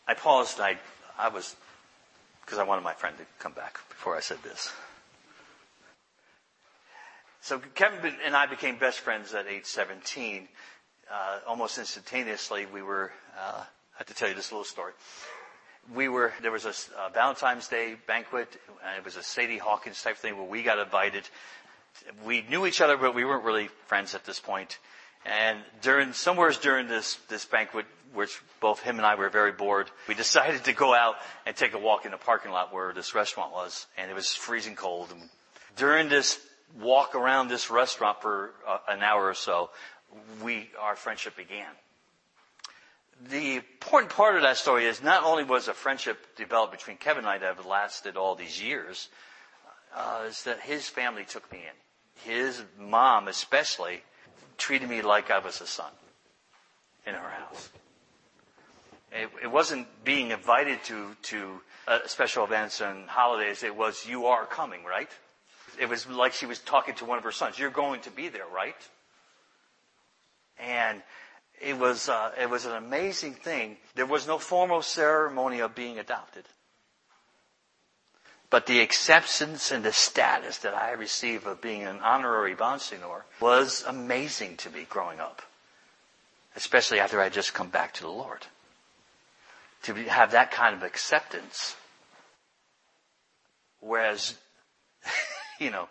I 0.07 0.15
paused. 0.15 0.61
I, 0.61 0.79
I 1.19 1.29
was, 1.29 1.57
because 2.45 2.59
I 2.59 2.65
wanted 2.65 2.83
my 2.83 2.93
friend 2.93 3.17
to 3.19 3.25
come 3.39 3.53
back 3.53 3.79
before 3.89 4.17
I 4.17 4.21
said 4.21 4.39
this. 4.43 4.73
So 7.41 7.61
Kevin 7.75 8.15
and 8.25 8.35
I 8.35 8.47
became 8.47 8.79
best 8.79 9.01
friends 9.01 9.35
at 9.35 9.47
age 9.47 9.67
17. 9.67 10.49
Uh, 11.13 11.39
almost 11.47 11.77
instantaneously, 11.79 12.65
we 12.65 12.83
were. 12.83 13.13
Uh, 13.39 13.61
I 13.61 13.99
have 13.99 14.07
to 14.07 14.15
tell 14.15 14.29
you 14.29 14.35
this 14.35 14.51
little 14.51 14.65
story. 14.65 14.93
We 15.95 16.09
were 16.09 16.33
there 16.41 16.51
was 16.51 16.65
a 16.65 16.71
uh, 16.99 17.11
Valentine's 17.11 17.69
Day 17.69 17.97
banquet, 18.07 18.59
and 18.83 18.97
it 18.97 19.05
was 19.05 19.17
a 19.17 19.23
Sadie 19.23 19.59
Hawkins 19.59 20.03
type 20.03 20.17
thing 20.17 20.37
where 20.39 20.47
we 20.47 20.63
got 20.63 20.79
invited. 20.79 21.29
We 22.25 22.43
knew 22.49 22.65
each 22.65 22.81
other, 22.81 22.97
but 22.97 23.15
we 23.15 23.27
weren't 23.27 23.45
really 23.45 23.69
friends 23.87 24.15
at 24.15 24.25
this 24.25 24.41
point. 24.41 24.79
And 25.25 25.59
during 25.81 26.13
somewhere 26.13 26.53
during 26.53 26.87
this 26.89 27.17
this 27.29 27.45
banquet, 27.45 27.87
which 28.13 28.41
both 28.61 28.81
him 28.81 28.99
and 28.99 29.07
I 29.07 29.15
were 29.15 29.31
very 29.31 29.53
bored, 29.53 29.91
we 30.09 30.15
decided 30.25 30.65
to 30.65 30.73
go 30.73 30.95
out 30.95 31.17
and 31.47 31.57
take 31.57 31.75
a 31.75 31.79
walk 31.79 32.05
in 32.05 32.11
the 32.11 32.19
parking 32.19 32.53
lot 32.53 32.73
where 32.73 32.93
this 32.93 33.15
restaurant 33.15 33.53
was, 33.53 33.87
and 33.97 34.11
it 34.11 34.15
was 34.15 34.35
freezing 34.35 34.77
cold. 34.77 35.11
And 35.11 35.29
during 35.77 36.09
this 36.09 36.39
walk 36.81 37.15
around 37.15 37.49
this 37.49 37.71
restaurant 37.71 38.21
for 38.21 38.53
uh, 38.67 38.79
an 38.89 39.03
hour 39.03 39.29
or 39.29 39.35
so, 39.35 39.71
we, 40.43 40.71
our 40.81 40.97
friendship 40.97 41.37
began. 41.37 41.71
The 43.29 43.57
important 43.57 44.13
part 44.13 44.37
of 44.37 44.43
that 44.43 44.57
story 44.57 44.87
is 44.87 45.03
not 45.03 45.23
only 45.25 45.45
was 45.45 45.69
a 45.69 45.75
friendship 45.75 46.37
developed 46.37 46.73
between 46.73 46.97
Kevin 46.97 47.25
and 47.25 47.29
I 47.29 47.39
that 47.39 47.67
lasted 47.67 48.17
all 48.17 48.35
these 48.35 48.61
years, 48.61 49.09
uh, 49.95 50.25
is 50.29 50.43
that 50.45 50.61
his 50.61 50.89
family 50.89 51.25
took 51.25 51.51
me 51.53 51.59
in. 51.59 52.33
His 52.33 52.63
mom 52.79 53.29
especially 53.29 54.03
treated 54.59 54.89
me 54.89 55.03
like 55.03 55.31
I 55.31 55.39
was 55.39 55.61
a 55.61 55.67
son 55.67 55.91
in 57.07 57.15
her 57.15 57.31
house. 57.31 57.71
It, 59.13 59.31
it 59.45 59.51
wasn't 59.51 59.87
being 60.05 60.31
invited 60.31 60.83
to, 60.85 61.17
to 61.23 61.61
uh, 61.87 61.99
special 62.07 62.45
events 62.45 62.81
and 62.81 63.09
holidays. 63.09 63.63
It 63.63 63.77
was, 63.77 64.07
you 64.07 64.27
are 64.27 64.45
coming, 64.47 64.85
right? 64.85 65.11
it 65.79 65.89
was 65.89 66.09
like 66.09 66.33
she 66.33 66.47
was 66.47 66.59
talking 66.59 66.95
to 66.97 67.05
one 67.05 67.19
of 67.19 67.25
her 67.25 67.33
sons. 67.33 67.59
You're 67.59 67.71
going 67.71 68.01
to 68.03 68.11
be 68.11 68.29
there, 68.29 68.47
right? 68.53 68.77
And 70.59 71.03
it 71.61 71.79
was 71.79 72.09
uh, 72.09 72.31
it 72.41 72.49
was 72.49 72.65
an 72.65 72.73
amazing 72.73 73.35
thing. 73.35 73.77
There 73.95 74.07
was 74.07 74.27
no 74.27 74.39
formal 74.39 74.83
ceremony 74.83 75.61
of 75.61 75.75
being 75.75 75.99
adopted, 75.99 76.45
but 78.51 78.67
the 78.67 78.81
acceptance 78.81 79.71
and 79.73 79.85
the 79.85 79.93
status 79.93 80.59
that 80.59 80.75
I 80.75 80.93
received 80.93 81.47
of 81.47 81.61
being 81.61 81.83
an 81.83 82.01
honorary 82.01 82.55
Bonsignor 82.55 83.23
was 83.41 83.85
amazing 83.87 84.57
to 84.59 84.71
me 84.71 84.87
growing 84.89 85.21
up, 85.21 85.43
especially 86.57 87.01
after 87.01 87.21
I 87.21 87.29
just 87.29 87.55
come 87.55 87.69
back 87.69 87.95
to 87.95 88.03
the 88.03 88.09
Lord. 88.09 88.47
To 89.85 89.95
have 89.95 90.31
that 90.31 90.51
kind 90.51 90.75
of 90.75 90.83
acceptance, 90.83 91.77
whereas 93.81 94.35
you 95.59 95.71
know, 95.71 95.89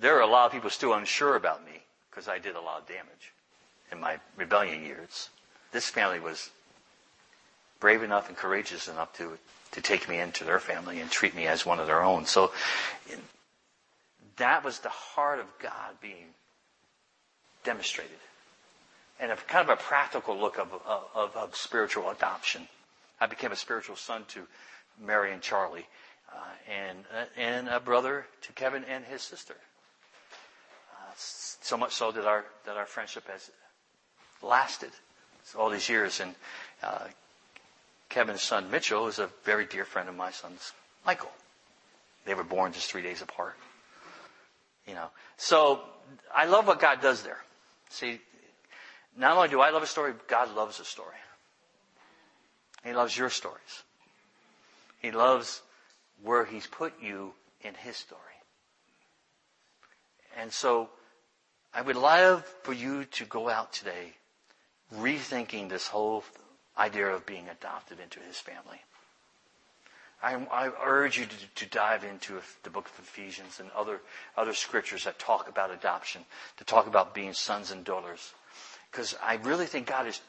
there 0.00 0.16
are 0.16 0.22
a 0.22 0.26
lot 0.26 0.46
of 0.46 0.52
people 0.52 0.70
still 0.70 0.94
unsure 0.94 1.36
about 1.36 1.64
me 1.64 1.82
because 2.10 2.28
I 2.28 2.38
did 2.38 2.56
a 2.56 2.60
lot 2.60 2.80
of 2.80 2.88
damage 2.88 3.32
in 3.92 4.00
my 4.00 4.18
rebellion 4.36 4.84
years. 4.84 5.28
This 5.72 5.88
family 5.88 6.20
was 6.20 6.50
brave 7.80 8.02
enough 8.02 8.28
and 8.28 8.36
courageous 8.36 8.88
enough 8.88 9.12
to, 9.18 9.38
to 9.72 9.80
take 9.80 10.08
me 10.08 10.18
into 10.18 10.44
their 10.44 10.60
family 10.60 11.00
and 11.00 11.10
treat 11.10 11.34
me 11.34 11.46
as 11.46 11.66
one 11.66 11.78
of 11.78 11.86
their 11.86 12.02
own. 12.02 12.26
So 12.26 12.52
that 14.38 14.64
was 14.64 14.80
the 14.80 14.88
heart 14.88 15.40
of 15.40 15.46
God 15.60 16.00
being 16.00 16.26
demonstrated. 17.64 18.16
And 19.20 19.32
a 19.32 19.36
kind 19.36 19.68
of 19.68 19.78
a 19.78 19.82
practical 19.82 20.38
look 20.38 20.58
of, 20.58 20.68
of, 20.86 21.36
of 21.36 21.56
spiritual 21.56 22.10
adoption. 22.10 22.68
I 23.20 23.26
became 23.26 23.50
a 23.50 23.56
spiritual 23.56 23.96
son 23.96 24.24
to 24.28 24.46
Mary 25.04 25.32
and 25.32 25.42
Charlie 25.42 25.86
uh, 26.32 26.36
and 26.70 26.98
uh, 27.12 27.24
and 27.36 27.68
a 27.68 27.80
brother 27.80 28.26
to 28.42 28.52
Kevin 28.52 28.84
and 28.84 29.04
his 29.04 29.22
sister. 29.22 29.54
Uh, 30.92 31.12
so 31.16 31.76
much 31.76 31.92
so 31.92 32.12
that 32.12 32.26
our 32.26 32.44
that 32.64 32.76
our 32.76 32.86
friendship 32.86 33.26
has 33.28 33.50
lasted 34.42 34.90
all 35.58 35.70
these 35.70 35.88
years. 35.88 36.20
And 36.20 36.34
uh, 36.82 37.04
Kevin's 38.08 38.42
son 38.42 38.70
Mitchell 38.70 39.06
is 39.06 39.18
a 39.18 39.28
very 39.44 39.66
dear 39.66 39.84
friend 39.84 40.08
of 40.08 40.16
my 40.16 40.30
son's, 40.30 40.72
Michael. 41.04 41.30
They 42.24 42.34
were 42.34 42.44
born 42.44 42.72
just 42.72 42.90
three 42.90 43.02
days 43.02 43.22
apart. 43.22 43.54
You 44.86 44.94
know, 44.94 45.08
so 45.36 45.80
I 46.34 46.46
love 46.46 46.66
what 46.66 46.80
God 46.80 47.00
does 47.00 47.22
there. 47.22 47.38
See, 47.90 48.20
not 49.16 49.36
only 49.36 49.48
do 49.48 49.60
I 49.60 49.70
love 49.70 49.82
a 49.82 49.86
story, 49.86 50.14
God 50.28 50.54
loves 50.54 50.80
a 50.80 50.84
story. 50.84 51.16
He 52.84 52.92
loves 52.92 53.16
your 53.16 53.28
stories. 53.28 53.82
He 55.00 55.10
loves 55.10 55.62
where 56.22 56.44
He's 56.44 56.66
put 56.66 56.94
you 57.02 57.32
in 57.62 57.74
His 57.74 57.96
story. 57.96 58.20
And 60.38 60.52
so 60.52 60.88
I 61.74 61.82
would 61.82 61.96
love 61.96 62.44
for 62.62 62.72
you 62.72 63.04
to 63.04 63.24
go 63.24 63.48
out 63.48 63.72
today 63.72 64.12
rethinking 64.94 65.68
this 65.68 65.88
whole 65.88 66.24
idea 66.78 67.08
of 67.08 67.26
being 67.26 67.48
adopted 67.48 67.98
into 68.00 68.20
His 68.20 68.38
family. 68.38 68.80
I, 70.22 70.34
I 70.34 70.70
urge 70.84 71.18
you 71.18 71.26
to, 71.26 71.64
to, 71.64 71.70
dive 71.70 72.02
into 72.02 72.40
the 72.64 72.70
book 72.70 72.86
of 72.86 72.98
Ephesians 72.98 73.60
and 73.60 73.70
other, 73.76 74.00
other 74.36 74.52
scriptures 74.52 75.04
that 75.04 75.18
talk 75.18 75.48
about 75.48 75.70
adoption, 75.70 76.22
to 76.56 76.64
talk 76.64 76.88
about 76.88 77.14
being 77.14 77.32
sons 77.32 77.70
and 77.70 77.84
daughters. 77.84 78.32
Because 78.90 79.14
I 79.22 79.36
really 79.36 79.66
think 79.66 79.86
God 79.86 80.08
is 80.08 80.20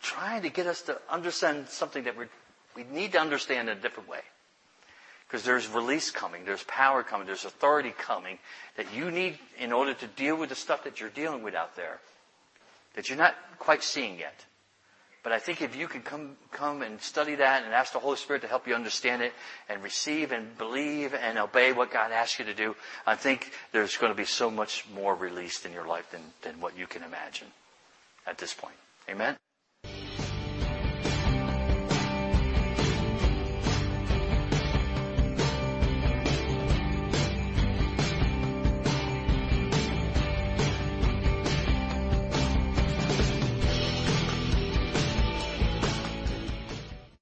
trying 0.00 0.42
to 0.42 0.48
get 0.48 0.68
us 0.68 0.82
to 0.82 1.00
understand 1.10 1.68
something 1.68 2.04
that 2.04 2.16
we 2.16 2.26
we 2.76 2.84
need 2.84 3.12
to 3.12 3.18
understand 3.18 3.68
in 3.68 3.78
a 3.78 3.80
different 3.80 4.08
way. 4.08 4.20
Because 5.26 5.42
there's 5.42 5.66
release 5.66 6.10
coming, 6.10 6.44
there's 6.44 6.62
power 6.64 7.02
coming, 7.02 7.26
there's 7.26 7.44
authority 7.44 7.92
coming 7.98 8.38
that 8.76 8.86
you 8.94 9.10
need 9.10 9.38
in 9.58 9.72
order 9.72 9.94
to 9.94 10.06
deal 10.08 10.36
with 10.36 10.50
the 10.50 10.54
stuff 10.54 10.84
that 10.84 11.00
you're 11.00 11.10
dealing 11.10 11.42
with 11.42 11.54
out 11.54 11.74
there 11.74 11.98
that 12.94 13.08
you're 13.08 13.18
not 13.18 13.34
quite 13.58 13.82
seeing 13.82 14.18
yet. 14.18 14.44
But 15.26 15.32
I 15.32 15.40
think 15.40 15.60
if 15.60 15.74
you 15.74 15.88
can 15.88 16.02
come, 16.02 16.36
come 16.52 16.82
and 16.82 17.02
study 17.02 17.34
that 17.34 17.64
and 17.64 17.74
ask 17.74 17.92
the 17.92 17.98
Holy 17.98 18.16
Spirit 18.16 18.42
to 18.42 18.46
help 18.46 18.68
you 18.68 18.76
understand 18.76 19.22
it 19.22 19.32
and 19.68 19.82
receive 19.82 20.30
and 20.30 20.56
believe 20.56 21.14
and 21.14 21.36
obey 21.36 21.72
what 21.72 21.90
God 21.90 22.12
asks 22.12 22.38
you 22.38 22.44
to 22.44 22.54
do, 22.54 22.76
I 23.08 23.16
think 23.16 23.50
there's 23.72 23.96
going 23.96 24.12
to 24.12 24.16
be 24.16 24.24
so 24.24 24.52
much 24.52 24.84
more 24.94 25.16
released 25.16 25.66
in 25.66 25.72
your 25.72 25.84
life 25.84 26.12
than, 26.12 26.20
than 26.42 26.60
what 26.60 26.78
you 26.78 26.86
can 26.86 27.02
imagine 27.02 27.48
at 28.24 28.38
this 28.38 28.54
point. 28.54 28.76
Amen? 29.10 29.36